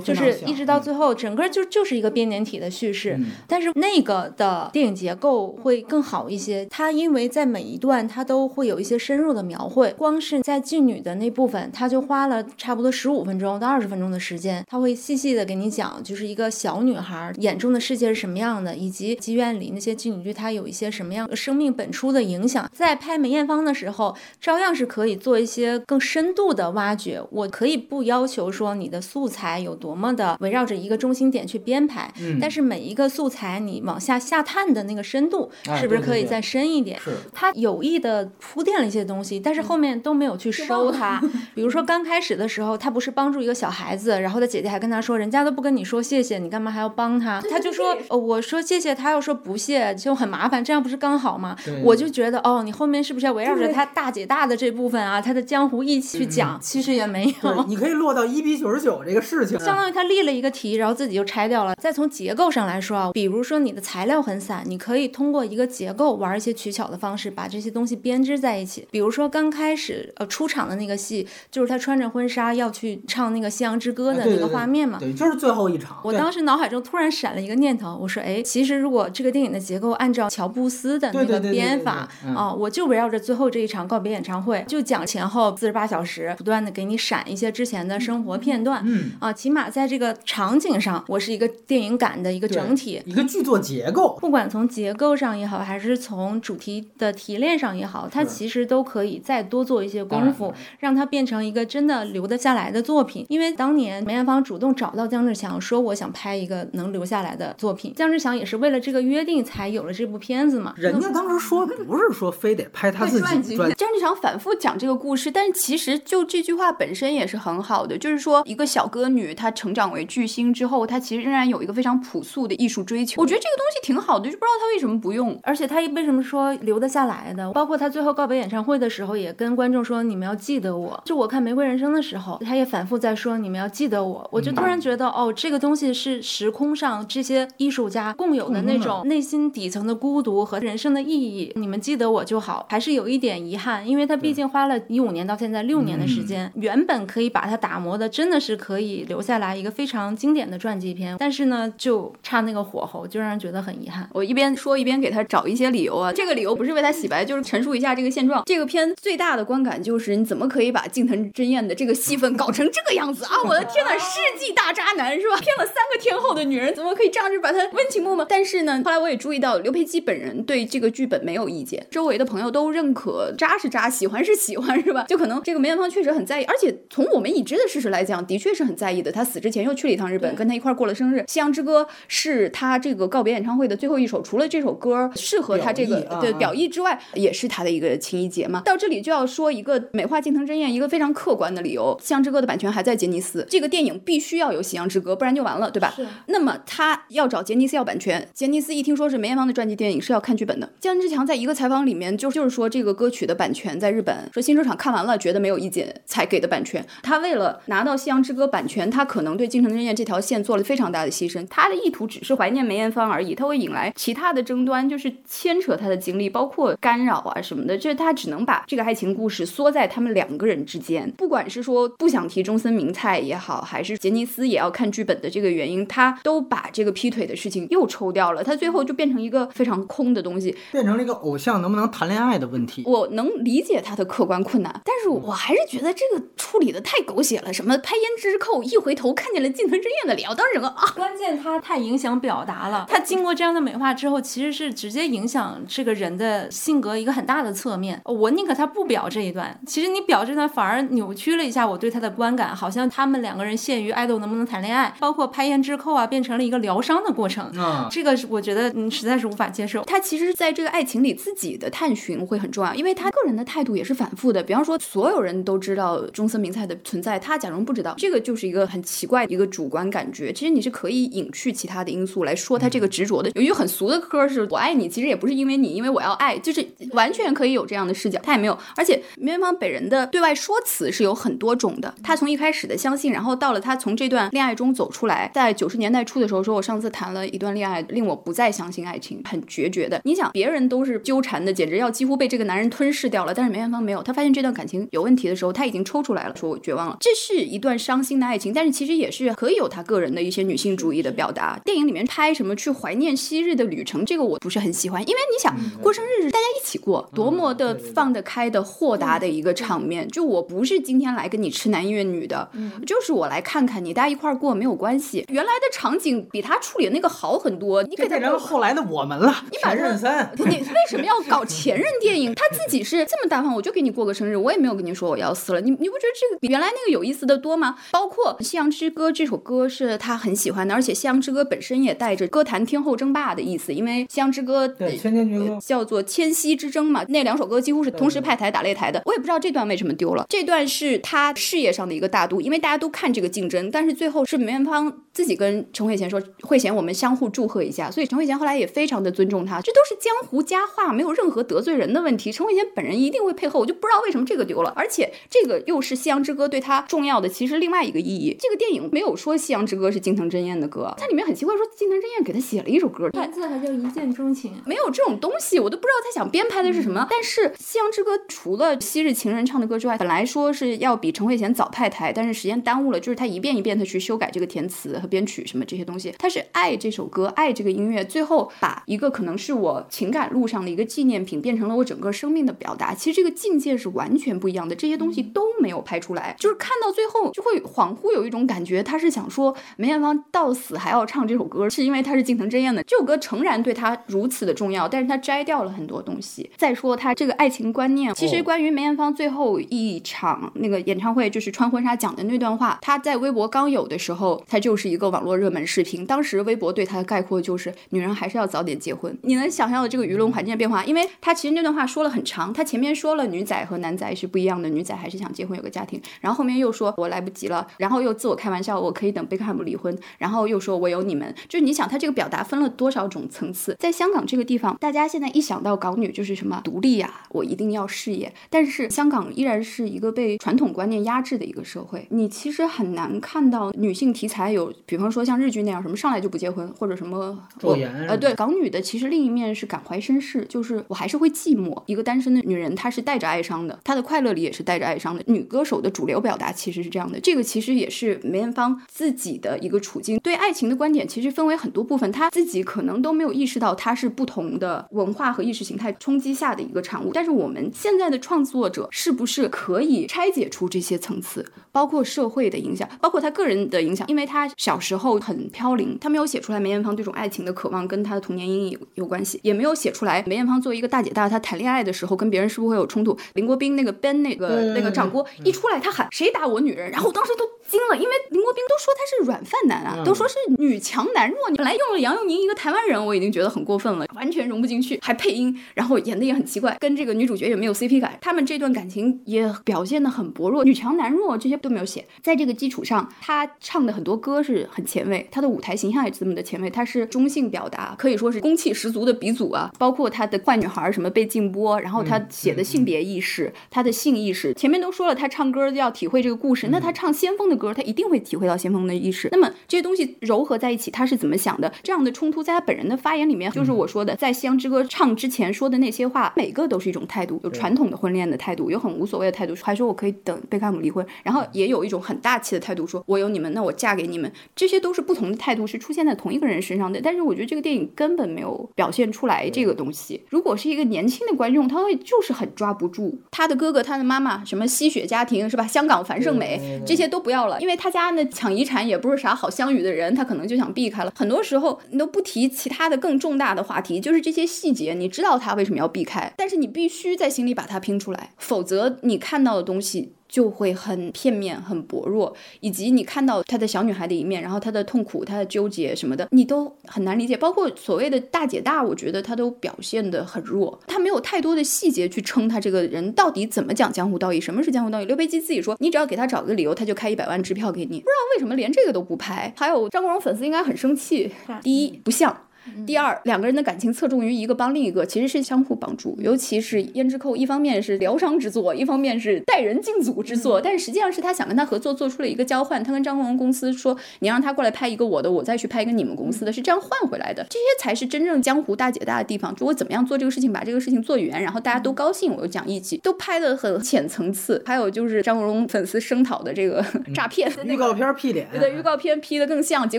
[0.00, 3.16] 就是一直到嗯最后，整个就就是一个编年体的叙事。
[3.18, 22.70] 嗯但是那个的电影结构会更好一些，它因为在每一段它都会有一些深入的描绘，光是在妓女的那部分，他就花了差不多十五分钟到二十分钟的时间，他会细细的给你讲，就是一个小女孩眼中的世界是什么样的，以及妓院里那些妓女对她有一些什么样生命本初的影响。
[22.74, 27.22] 在拍梅艳芳的时候，照样是可以做一些更深度的挖掘。
[27.30, 36.98] 我可以不要求说你的素材有多么的围绕着一个中心点去编排，嗯但是每一个素材你往下下探的那个深度，哎是不是可以再深一点？
[37.00, 41.20] 是他有意的铺垫了一些东西，但是后面都没有去收他。
[41.54, 47.40] 比如说刚开始的时候，他不是帮助一个小孩子，然后他姐姐还跟他说，人家都不跟你说谢谢，你干嘛还要帮他？
[47.50, 51.56] 他就说，呃我说谢谢，他要说不谢，就很麻烦，这样不是刚好吗？
[51.82, 56.58] 我就觉得，哦，你后面是不是要围绕着他大姐大的这部分啊，他的江湖义气去讲？
[56.60, 57.64] 其实也没，有。
[57.66, 61.74] 你可以落到一比九十九这个事情，相当于他立了一个题，然后自己就拆掉了。
[61.80, 68.88] 再从结构上来说啊，比如说你的材料很散，你可以通过一个结构玩一些取巧的方式，把这些东西编织在一起。
[68.90, 74.98] 比如说刚开始呃出场的那个戏，就是他穿着婚纱要去唱那个《夕阳之歌》的那个啊对对对画面嘛。
[74.98, 76.00] 对，就是最后一场。
[76.02, 88.82] 我当时脑海中突然闪了一个念头，我说，哎，其实如果这个电影的结构按照乔布斯的那个编法啊，我就围绕着最后这一场告别演唱会，就讲前后四十八小时，不断的给你闪一些之前的生活片段。
[88.86, 93.02] 嗯，啊，起码在这个场景上，我是一个电影感的一个整体。
[93.04, 94.16] 一个剧作结构。
[94.20, 103.24] 不管从结构上也好，还是从主题的提炼上也好，它是其实都可以再多做一些功夫，让它变成一个真的留得下来的作品。
[103.28, 110.74] 因为当年梅艳芳主动找到姜志强，说我想拍一个能留下来的作品，姜志强也是为了这个约定才有了这部片子嘛。
[110.76, 123.20] 人家当时说不是说非得拍他自己专张志强反复讲这个故事，但是其实就这句话本身也是很好的，就是说一个小歌女她成长为巨星之后，她其实仍然有一个非常朴素的艺术追求。
[123.22, 125.38] 我觉得这个东西挺好的，就不知道她为什么不用。
[125.42, 127.50] 而且他为什么说留得下来的？
[127.52, 141.50] 包括他最后告别演唱会的时候，也跟观众说：“你们要记得我。”就我看《玫瑰人生》的时候，他也反复在说：“你们要记得我。”我就突然觉得，哦，这个东西是时空上这些艺术家共有的那种内心底层的孤独和人生的意义。
[141.54, 142.66] 你们记得我就好。
[142.68, 154.06] 还是有一点遗憾，因为他毕竟花了一五年到现在六年的时间，原本可以把它打磨的真的是可以留下来一个非常经典的传记片，但是呢，就差那个火候，就让人觉得很遗憾。
[154.12, 158.42] 我一边说一边给他找一些理由啊，这个理由不是为他洗白，就是陈述一下这个现状。
[158.46, 163.36] 这个片最大的观感就是你怎么可以把近藤真彦的这个戏份搞成这个样子啊！
[163.44, 165.36] 我的天呐， 世纪大渣男是吧？
[165.38, 168.24] 骗了三个天后的女人，怎么可以这样子把她温情脉脉？
[168.28, 175.04] 但是呢，后来我也注意到刘培基本人对这个剧本没有意见，周围的朋友都认可，渣是渣，喜欢是喜欢，是吧？
[175.08, 179.12] 就可能这个梅艳芳确实很在意，而且从我们已知的事实来讲，的确是很在意的。
[179.12, 181.20] 他死之前又去了一趟日本，跟他一块儿过了生日。
[181.30, 188.62] 《夕阳之歌》是他这个告别演唱会的最后一首，除了这首歌适合他这个的表意之外，也是他的一个情谊节嘛。
[188.64, 195.92] 到这里就要说一个美化近藤真彦一个非常客观的理由，《夕阳之歌》的版权还在杰尼斯，这个电影必须要有《夕阳之歌》，不然就完了，对吧？
[195.96, 200.70] 是那么他要找杰尼斯要版权，杰尼斯一听说是梅艳芳的传记电影，是要看剧本的。
[200.78, 206.84] 江志强在一个采访里面就就是说这个歌曲的版权在日本，说新车厂看完了觉得没有意见才给的版权。
[207.02, 211.44] 他为了拿到《夕阳之歌》版权，他可能对近藤真彦这条线做了非常大的牺牲。
[211.48, 221.10] 他的意图只是怀念梅艳芳而已，他会引来其他的争端，就是牵扯他的经历，包括干扰啊，什么的，这他只能把这个爱情故事缩在他们两个人之间。
[221.16, 230.54] 不管是说不想提中森明菜也好，还是杰尼斯也要看剧本的这个原因，他都把这个劈腿的事情又抽掉了，他最后就变成一个非常空的东西。
[230.72, 232.82] 变成了一个偶像能不能谈恋爱的问题。
[232.86, 237.52] 我能理解他的客观困难，但是我还是觉得这个处理的太狗血了。
[237.52, 242.86] 什么拍胭脂扣，一回头看见了近藤真彦的脸，我当时整个啊，关键他太影响表达了。
[242.88, 248.00] 他经过这样的美化之后，其实是直接影响这个人的性格一个很大的侧面。
[248.04, 257.50] 我宁可他不表这一段，其实你表这段反而扭曲了一下我对他的观感，好像他们两个人限于爱豆能不能谈恋爱，包括拍胭脂扣啊，变成了一个疗伤的过程。
[257.56, 259.82] 嗯，这个是我觉得嗯实在是无法接受。
[259.84, 264.42] 他其实在这个爱情里自己的探寻会很重要，因为他个人的态度也是反复的。
[264.42, 270.32] 比方说，所有人都知道中森明菜的存在，他假装不知道，这个就是一个很奇怪的一个主观感觉。
[270.32, 273.30] 其实你是可以隐去其他的因素来说他这个执着的。
[273.34, 278.20] 有一句很俗的歌是“我爱你”，其实也不是因为你，因为我要爱，就是完全可以有这样的视角。
[278.22, 281.94] 他也没有，而且梅艳芳本人的对外说辞是有很多种的。
[282.02, 290.00] 他从一开始的相信，然后到了他从这段恋爱中走出来，在九十年代初的时候说，我上次谈了一段恋爱，令我不再相信爱情，很决绝的。
[290.04, 294.02] 你想，别人都是纠缠的，简直要几乎被这个男人吞噬掉了，但是梅艳芳没有。
[294.02, 296.96] 她发现这段感情有问题的时候，她已经抽出来了，说我绝望了。
[297.00, 301.58] 这是一段伤心的爱情，但是其实也是可以有她个人的一些女性主义的表达。
[301.64, 310.06] 电影里面拍什么去怀念昔日的旅程，这个我不是很喜欢，因为你想过生日是大家一起过，多么的放得开的豁达的一个场面。
[310.08, 312.48] 就我不是今天来跟你吃男怨女的，
[312.86, 315.24] 就是我来看看你，大家一块儿过没有关系。
[315.28, 319.34] 原来的场景比他处理的那个好很多，你给他成后来的我们了。
[319.50, 322.32] 你把任三， 你为什么要搞前任电影？
[322.34, 325.60] 他自己是这么大方，我就给你过个生日，我也没有跟你说我要死了。
[325.60, 327.74] 你你不觉得这个比原来那个有意思的多吗？
[327.90, 339.02] 包括《夕阳之歌》这首歌是他很喜欢的，而且《夕阳之歌》本身也带着歌坛天后争霸的意思，因为《夕阳之歌》对千千阙歌叫做千禧之争嘛，那两首歌几乎是同时派台打擂台的。
[339.04, 352.30] 我也不知道这段为什么丢了，这段是他事业上的一个大度，因为大家都看这个竞争，但是最后是梅艳芳自己跟陈慧娴说：“慧娴，我们相互祝贺一下。”所以陈慧娴后来也非常的尊重他，这都是江湖佳话，没有任何得罪人的问题。
[352.30, 358.36] 陈慧娴本人一定会配合，我就不知道为什么这个丢了，而且这个又是《夕阳之歌》对他重要的其实另外一个意义。
[358.38, 364.52] 这个电影没有说《夕阳之歌》是金藤真彦的歌，它里面很奇怪说金藤真彦给他写了一首歌，名字还叫一见钟情。
[364.66, 366.97] 没有这种东西，我都不知道他想编排的是什么。
[367.08, 376.14] 但是《夕阳之歌》除了昔日情人唱的歌之外，本来说是要比陈慧娴早派台，但是时间耽误了，就是他一遍一遍的去修改这个填词和编曲什么这些东西。
[376.18, 382.94] 他是爱这首歌，爱这个音乐，最后把一个可能是我情感路上的一个纪念品，变成了我整个生命的表达。
[382.94, 392.82] 其实这个境界是完全不一样的，这些东西都没有拍出来，就是看到最后就会恍惚有一种感觉，他是想说梅艳芳到死还要唱这首歌，是因为他是近藤真彦的。
[392.84, 396.50] 这首歌诚然对他如此的重要，但是他摘掉了很多东西。
[396.56, 406.06] 再说他这个爱情观念，其实关于梅艳芳最后一场那个演唱会，就是穿婚纱讲的那段话，他在微博刚有的时候，他就是一个网络热门视频。
[406.06, 409.16] 当时微博对他的概括就是女人还是要早点结婚。
[409.22, 410.84] 你能想象的这个舆论环境的变化？
[410.84, 423.76] 因为他其实那段话说了很长，他前面说了女仔和男仔是不一样的，女仔还是想结婚有个家庭，然后后面又说我来不及了，然后又自我开玩笑，我可以等贝克汉姆离婚，然后又说我有你们，就是你想他这个表达分了多少种层次？
[423.78, 441.82] 在香港这个地方，大家现在一想到港女就是什么独立呀、我一定要事业，但是香港依然是一个被传统观念压制的一个社会，你其实很难看到女性题材有，比方说像日剧那样什么上来就不结婚，或者什么昼颜呃，对，港女的其实另一面是感怀身世，就是我还是会寂寞。
[441.86, 445.22] 一个单身的女人，她是带着哀伤的，她的快乐里也是带着哀伤的。
[445.26, 450.18] 女歌手的主流表达其实是这样的，这个其实也是梅艳芳自己的一个处境。
[450.18, 457.12] 对爱情的观点其实分为很多部分，她自己可能都没有意识到，她是不同的文化和意识形态冲击下的一个产物。
[457.14, 464.06] 但是我们现在的创作者是不是可以拆解出这些层次，包括社会的影响，包括他个人的影响？
[464.08, 473.16] 因为他小时候很飘零，他没有写出来梅艳芳对这种爱情的渴望跟他的童年阴影有有关系，也没有写出来梅艳芳作为一个大姐大，她谈恋爱的时候跟别人是不是会有冲突？
[473.34, 509.28] 林国斌那个 Ben 那个对那个掌锅一出来，他喊谁打我女人，然后我当时都惊了，因为林国斌都说他是软饭男啊，都说是女强男弱，你本来用了杨佑宁一个台湾人，我已经觉得很过分了，完全融不进去，还配音，然后演的也很奇怪，跟这个女主角也没有 CP 感，他们这段感情也表现的很薄弱，女强男弱这些都没有写，在这个基础上，他唱的很多歌是很前卫，他的舞台形象也这么的前卫，他是中性表达，可以说是攻气十足的鼻祖啊，包括他的坏女孩什么被禁播，然后他写的性别意识，他的性意识，前面都说了，他唱歌要体会这个故事，那他唱先锋的歌，他一定会体会到先锋的意识。
[509.32, 511.72] 那么这些东西糅合在一起，他是怎么想的？
[511.82, 514.16] 这样的冲突在他本人的发言里面，就是我说的。
[514.16, 527.00] 在《夕阳之歌》唱之前说的那些话，每个都是一种态度，有传统的婚恋的态度，有很无所谓的态度，还说我可以等贝克汉姆离婚，然后也有一种很大气的态度，说我有你们，那我嫁给你们，这些都是不同的态度，是出现在同一个人身上的。
[527.02, 530.22] 但是我觉得这个电影根本没有表现出来这个东西。
[530.28, 535.66] 如果是一个年轻的观众，他会就是很抓不住他的哥哥、他的妈妈，什么吸血家庭是吧？
[535.66, 541.12] 香港樊胜美这些都不要了，因为他家呢抢遗产也不是啥好相与的人，他可能就想避开了。
[541.16, 550.12] 很多时候你都不提其他的更重大的话题，就是这些细节，你知道他为什么要避开，但是你必须在心里把它拼出来，否则你看到的东西。
[550.28, 557.34] 就会很片面、很薄弱，以及你看到她的小女孩的一面，然后她的痛苦、她的纠结什么的，你都很难理解。
[557.34, 565.06] 包括所谓的大姐大，我觉得她都表现得很弱，她没有太多的细节去称她这个人到底怎么讲江湖道义，什么是江湖道义。
[565.06, 567.98] 刘培基自己说，你只要给他找个理由，他就开一百万支票给你。
[568.00, 569.50] 不知道为什么连这个都不拍。
[569.56, 572.38] 还有张国荣粉丝应该很生气，第一不像。
[572.86, 576.16] 第二，两个人的感情侧重于一个帮另一个，其实是相互帮助。
[576.20, 580.60] 尤其是《胭脂扣》，一方面是疗伤之作，一方面是带人进组之作。
[580.60, 582.82] 但是实际上是他想跟他合作，做出了一个交换。
[582.84, 589.54] 他跟张国荣公司说：“你让他过来拍一个我的，我再去拍一个你们公司的，是这样换回来的。”这些才是真正江湖大姐大的地方。
[589.54, 594.62] 就我怎么样做这个事情，把这个事情做圆，然后大家都高兴，我又讲义气，都拍的很浅层次。
[594.66, 596.84] 还有就是张国荣粉丝声讨的这个
[597.14, 599.98] 诈骗预告片 P 脸，对预告片 P 的更像，结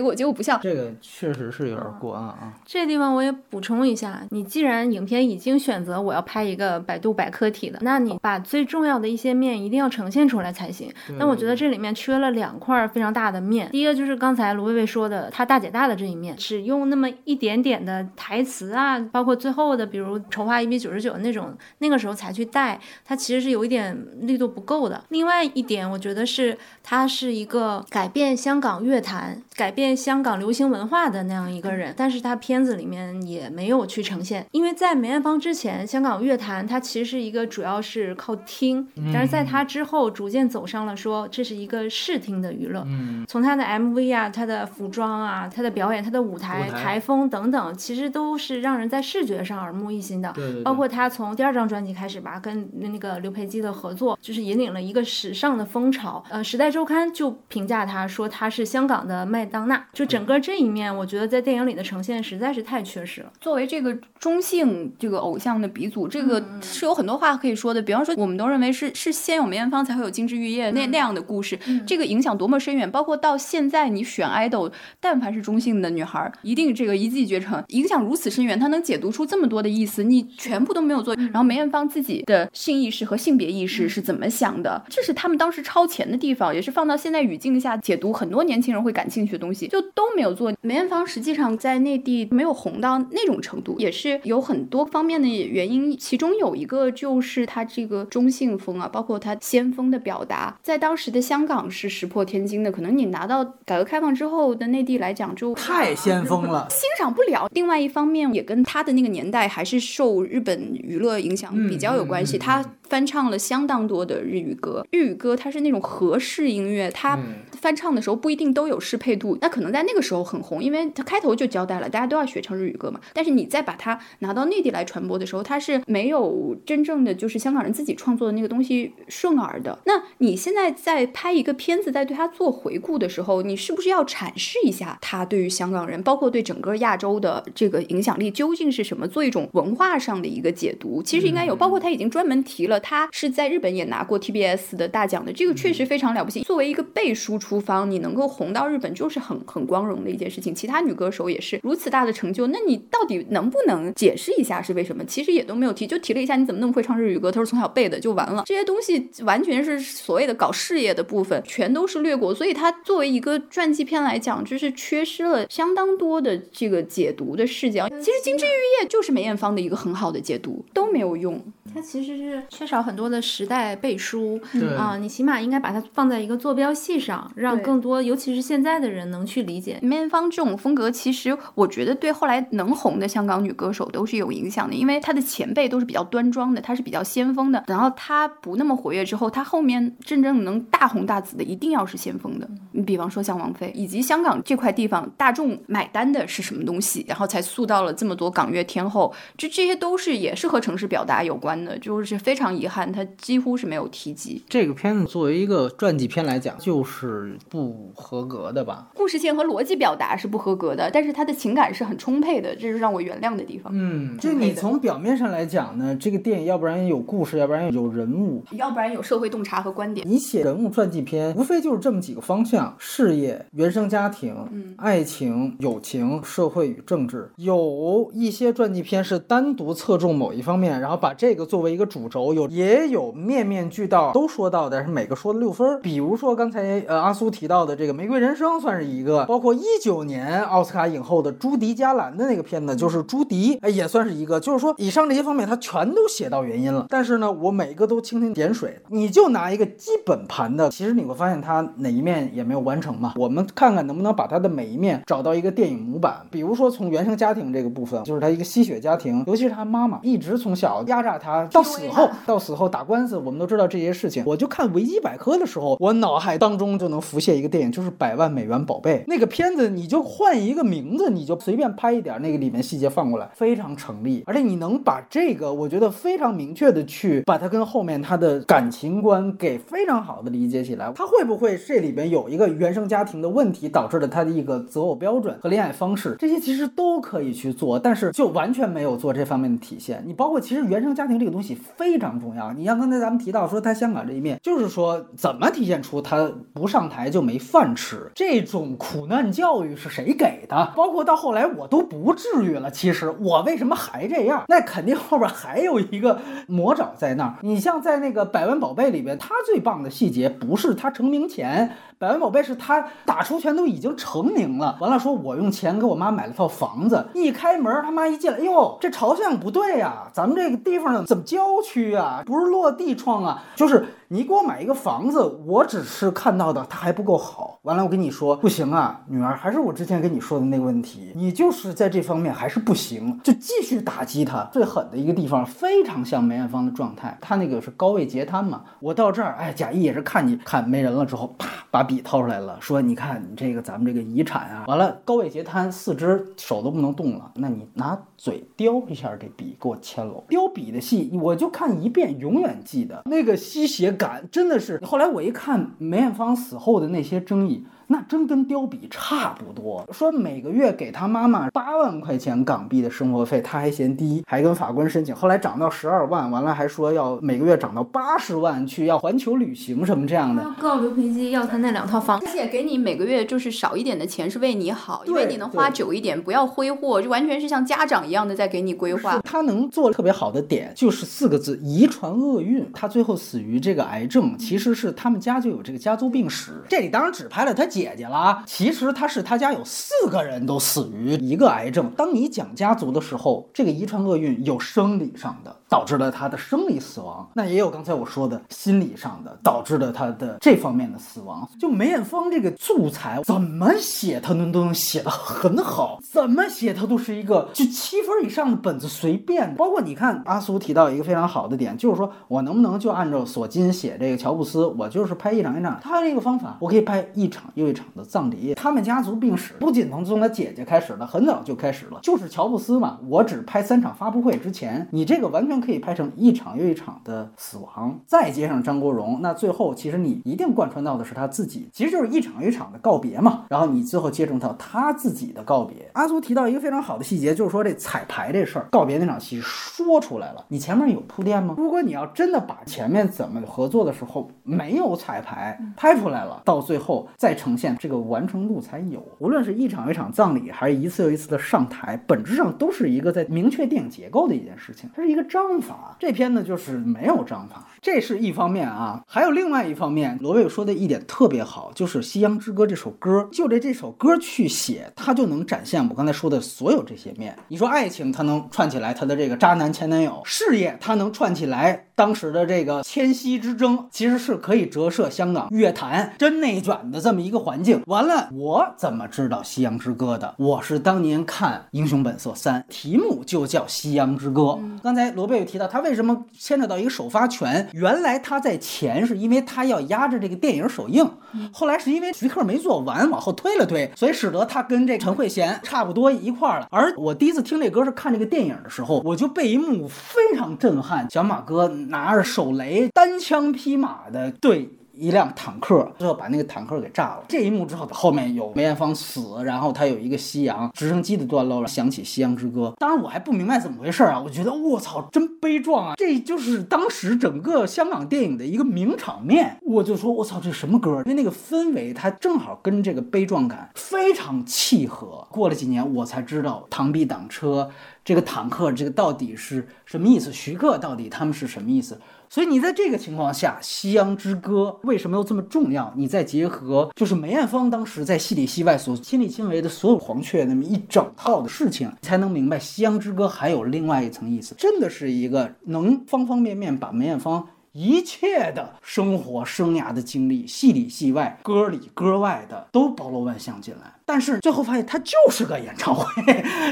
[0.00, 0.60] 果结果不像。
[0.62, 2.49] 这个确实是有点过啊啊！
[2.64, 3.30] 这地方我也。
[3.50, 10.92] 补充一下，你既然影片已经选择我要拍一个百度百科体的，那你把最重要的一些面一定要呈现出来才行。
[11.18, 25.02] 那我觉得这里面缺了两块非常大的面，第一个就是刚才卢薇薇说的，她大姐大的这一面，只用那么一点点的台词啊，包括最后的比如筹划一比九十九那种，那个时候才去带，它其实是有一点力度不够的。
[25.08, 33.10] 另外一点，我觉得是他是一个改变香港乐坛、改变香港流行文化的那样一个人，但是他片子里面。
[33.26, 42.82] 也没有去呈现，因为在梅艳芳之前，香港乐坛它其实是一个主要是靠听，但是在她之后逐渐走上了说这是一个视听的娱乐。
[42.86, 50.32] 嗯，从她的 MV 啊，她的服装啊，她的表演，她的舞台台风等等，其实都是让人在视觉上耳目一新的。
[50.32, 50.62] 对对。
[50.62, 56.24] 包括她从第二张专辑开始吧，跟那个刘培基的合作，就是引领了一个时尚的风潮。
[56.30, 59.84] 呃，《时代周刊》就评价她说她是香港的麦当娜。
[59.92, 63.32] 就整个这一面，我觉得在电影里的呈现实在是太缺失了。
[63.40, 67.82] 作为这个中性这个偶像的鼻祖，这个是有很多话可以说的。
[67.82, 72.88] 比方说，我们都认为是是先有梅艳芳才会有金枝玉叶那那样的故事，这个影响多么深远。
[72.90, 74.70] 包括到现在，你选爱豆，
[75.00, 81.14] 但凡是中性的女孩，一定这个一骑绝尘，影响如此深远，她能解读出这么多的意思，你全部都没有做。
[81.16, 84.82] 然后梅艳芳自己的性意识和性别意识是怎么想的？
[84.88, 90.52] 这是他们当时超前的地方，也是放到现在语境下解读很多年轻人会感兴趣的东西，就都没有做。
[90.60, 92.98] 梅艳芳实际上在内地没有红到。
[93.10, 102.70] 那种程度也是有很多方面的原因，其中有一个就是他这个中性风啊，包括他先锋的表达，在当时的香港是石破天惊的。
[102.70, 107.48] 可能你拿到改革开放之后的内地来讲，就太先锋了，欣赏不了。
[107.52, 112.38] 另外一方面，也跟他的那个年代还是受日本娱乐影响比较有关系。
[112.38, 117.18] 他翻唱了相当多的日语歌，日语歌它是那种和式音乐，他
[117.60, 119.36] 翻唱的时候不一定都有适配度。
[119.40, 123.00] 那可能在那个时候很红，因为他开头就交代了，大家都要学唱日语歌嘛。
[123.12, 129.78] 但是你再把它拿到内地来传播的时候，它是没有真正的就是香港人自己创作的那个东西顺耳的。
[129.84, 139.06] 那你现在在拍一个片子，在对它做回顾的时候，你是不是要阐释一下它对于香港人，包括对整个亚洲的这个影响力究竟是什么？
[139.10, 141.56] 做一种文化上的一个解读，其实应该有。
[141.56, 146.42] 包括他已经专门提了，他是在日本也拿过 TBS 的大奖的，这个确实非常了不起。
[146.42, 150.54] 作为一个被输出方，你能够红到日本，就是很很光荣的一件事情。
[150.54, 155.02] 其他女歌手也是如此大的成就，那你到底能不能解释一下是为什么？
[155.06, 158.44] 其实也都没有提，就提了一下你怎么那么会唱日语歌，他说从小背的就完了。
[158.46, 162.34] 这些东西完全是所谓的搞事业的部分，全都是略过。
[162.34, 167.88] 所以他作为一个传记片来讲，就是缺失了相当多的这个解读的视角。
[167.88, 171.40] 其实《金枝玉叶》就是梅艳芳的一个很好的解读，都没有用。
[171.72, 174.40] 它其实是缺少很多的时代背书
[174.76, 180.90] 啊，你起码应该把它放在一个坐标系上，让更多，尤其是现在的人能去理解梅艳芳这种风格。
[180.90, 187.64] 其实我觉得对后来能红的香港女歌手都是有影响的，因为她的前辈都是比较端庄的，她是比较先锋的。
[187.66, 192.48] 然后她不那么活跃之后，她后面真正能大红大紫的，一定要是先锋的。
[192.72, 201.60] 你比方说像王菲，以及香港这块地方大众买单的是什么东西，然后才塑造了这么多港乐天后，就这些都是也是和城市表达有关。
[201.64, 204.42] 的，就是非常遗憾，他几乎是没有提及。
[204.48, 208.88] 这个片子作为一个传记片来讲，就是不合格的吧？
[208.94, 213.72] 故事线和逻辑表达是不合格的，但是他的情感是很充沛的，这是让我原谅的地方。
[213.74, 220.06] 嗯，就你从表面上来讲呢，这个电影要不然有故事，要不然有人物，要不然有社会洞察和观点。
[220.08, 227.30] 你写人物传记片，无非就是这么几个方向：事业、原生家庭、嗯爱情、友情、社会与政治。
[227.36, 235.80] 有一些传记片是单独侧重某一方面，然后把这个作为一个主轴；有也有面面俱到，都说到，但是每个说的六分儿。
[235.80, 244.40] 比如说刚才呃阿苏提到的这个《玫瑰人生》算是一个，包括一九年奥斯卡影后的朱迪加兰的那个片子，就是朱迪，哎也算是一个。
[244.40, 248.80] 就是说以上这些方面他全都写到原因了，但是呢，我每个都蜻蜓点水。
[248.88, 253.12] 你就拿一个基本盘的，其实你会发现他哪一面也没有完成嘛。
[253.16, 256.26] 我们看看能不能把他的每一面找到一个电影模板。
[256.30, 264.24] 比如说从原生家庭这个部分，就是他一个吸血家庭，尤其是他妈妈一直从小压榨他，到死后到死后打官司，我们都知道这些事情。
[264.26, 274.22] 我就看维基百科的时候，我脑海当中就能浮现一个电影，就是《百万美元宝贝》那个片子，你就换一个名字，你就随便拍一点，那个里面细节放过来，非常成立。
[274.26, 280.92] 而且你能把这个，我觉得非常明确的去把它跟后面他的感情观给非常好的理解起来。
[280.94, 286.14] 他会不会这里边有一个原生家庭的问题导致了他的一个择偶标准和恋爱方式？
[286.18, 290.04] 这些其实都可以去做，但是就完全没有做这方面的体现。
[290.06, 292.52] 你包括其实原生家庭这个东西非常重要。
[292.52, 300.72] 你像刚才咱们提到说他香港这一面，就是说怎么体现出他不上台就没饭吃这种苦难教育是谁给的？
[300.76, 304.44] 包括到后来我都不至于了，其实我为什么还这样？
[304.48, 307.36] 那肯定后边还有一个魔爪在那儿。
[307.42, 311.76] 你像在那个《百万宝贝》里边，他最棒的细节不是他成名前。
[312.00, 327.58] 百万宝贝是他打出拳都已经成名了，完了说我用钱给我妈买了套房子，一开门他妈一进来，哎呦这朝向不对呀、咱们这个地方怎么郊区啊，不是落地窗啊，就是你给我买一个房子，我只是看到的它还不够好。
[327.64, 334.42] 完了我跟你说不行啊，女儿，还是我之前跟你说的那个问题，你就是在这方面还是不行，就继续打击他。
[334.50, 350.22] 最狠的一个地方非常像梅艳芳的状态，他那个是高位截瘫嘛，我到这儿，哎，贾谊也是看你看没人了之后，啪把笔掏出来了，说你看你这个咱们这个遗产啊，完了高位截瘫，四肢手都不能动了，那你拿嘴叼一下这笔给我签了。
[350.28, 354.80] 叼笔的戏我就看一遍，永远记得那个吸血感真的是。
[354.84, 357.66] 后来我一看梅艳芳死后的那些争议。
[357.92, 359.84] 那真跟雕笔差不多。
[359.92, 370.40] 说每个月给他妈妈八万块钱港币的生活费，他还嫌低，还跟法官申请，后来涨到十二万，完了还说要每个月涨到八十万去要环球旅行什么这样的。
[370.40, 379.18] 要告刘培基要他那两套房而且给你每个月就是少一点的钱是为你好，因为你能花久一点，不要挥霍，就完全是像家长一样的在给你规划。
[379.24, 382.70] 他能做得特别好的点就是四个字：遗传厄运。
[382.72, 386.52] 他最后死于这个癌症，其实是他们家就有这个家族病史。
[386.68, 391.90] 这里当然只拍了他姐姐了啊，其实他是他家有四个人都死于一个癌症。
[391.96, 395.56] 当你讲家族的时候，这个遗传厄运有生理上的。
[395.70, 401.48] 导致了他的生理死亡，那也有刚才我说的心理上的，导致了他的这方面的死亡。
[401.60, 409.54] 就梅艳芳这个素材怎么写，他能都能写得很好，怎么写他都是一个就七分以上的本子随便。
[409.54, 418.54] 包括你看阿苏提到一个非常好的点，就是说我能不能就按照索金写这个乔布斯，我就是拍一场一场，他这个方法，我可以拍一场又一场的葬礼。
[418.54, 433.44] 他们家族病史不仅从从他姐姐开始了，很早就开始了，就是乔布斯嘛，我只拍三场发布会之前，你这个完全可以拍成一场又一场的死亡，再接上张国荣，那最后其实你一定贯穿到的是他自己，其实就是一场又一场的告别嘛。
[433.48, 435.90] 然后你最后接上到他自己的告别。
[435.94, 441.54] 阿苏提到一个非常好的细节，就是说这彩排这事儿，告别那场戏说出来了，你前面有铺垫吗？
[441.58, 449.02] 如果你要真的把前面怎么合作的时候没有彩排拍出来了，到最后再呈现这个完成度才有。
[449.18, 455.96] 无论是一场一场葬礼，还是一次又一次的上台，本质上都是一个在明确电影结构的一件事情，它是一个章章法。
[455.98, 459.02] 这篇呢就是没有章法，这是一方面啊。
[459.06, 467.36] 还有另外一方面，罗伟说的一点特别好，就是《夕阳之歌》这首歌，就着这首歌去写，它就能展现我刚才说的所有这些面。
[467.48, 471.86] 你说爱情，它能串起来他的这个渣男前男友；事业，它能串起来。
[472.00, 477.82] 当时的这个迁徙之争，其实是可以折射香港乐坛真内卷的这么一个环境。
[477.84, 480.34] 完了，我怎么知道《夕阳之歌》的？
[480.38, 484.40] 我是当年看《英雄本色三》，题目就叫《夕阳之歌》。
[484.82, 487.68] 刚才罗贝有提到，他为什么牵扯到一个首发权？
[487.74, 491.06] 原来他在前是因为他要压着这个电影首映，
[491.52, 496.66] 后来是因为徐克没做完，往后推了推，所以使得他跟这陈慧娴差不多一块儿了。
[496.70, 504.70] 而我第一次听这歌是看这个电影的时候，我就被一幕非常震撼，小马哥拿着手雷，单枪匹马的对。
[504.92, 507.24] 一辆坦克，最后把那个坦克给炸了。
[507.26, 512.70] 这一幕之后，后面有梅艳芳死，然后他有一个夕阳直升机的段落，响起《夕阳之歌》。
[512.78, 515.94] 当然我还不明白怎么回事啊，我觉得我操，真悲壮啊！
[515.96, 519.56] 这就是当时整个香港电影的一个名场面。
[519.62, 521.00] 我就说我操，这什么歌？
[521.06, 525.26] 因为那个氛围，它正好跟这个悲壮感非常契合。
[525.30, 527.70] 过了几年，我才知道螳臂挡车
[528.04, 531.98] 这个坦克这个到底是什么意思，徐克到底他们是什么意思。
[532.28, 535.92] 所以你在这个情况下，《夕阳之歌》为什么又这么重要？
[535.96, 547.48] 你再结合就是梅艳芳当时在戏里戏外所亲力亲为的所有黄雀那么一整套的事情，才能明白《夕阳之歌》还有另外一层意思，真的是一个能方方面面把梅艳芳。
[547.72, 553.92] 一切的生活生涯的经历，戏里戏外，歌里歌外的都包罗万象进来。
[554.04, 556.04] 但是最后发现，他就是个演唱会，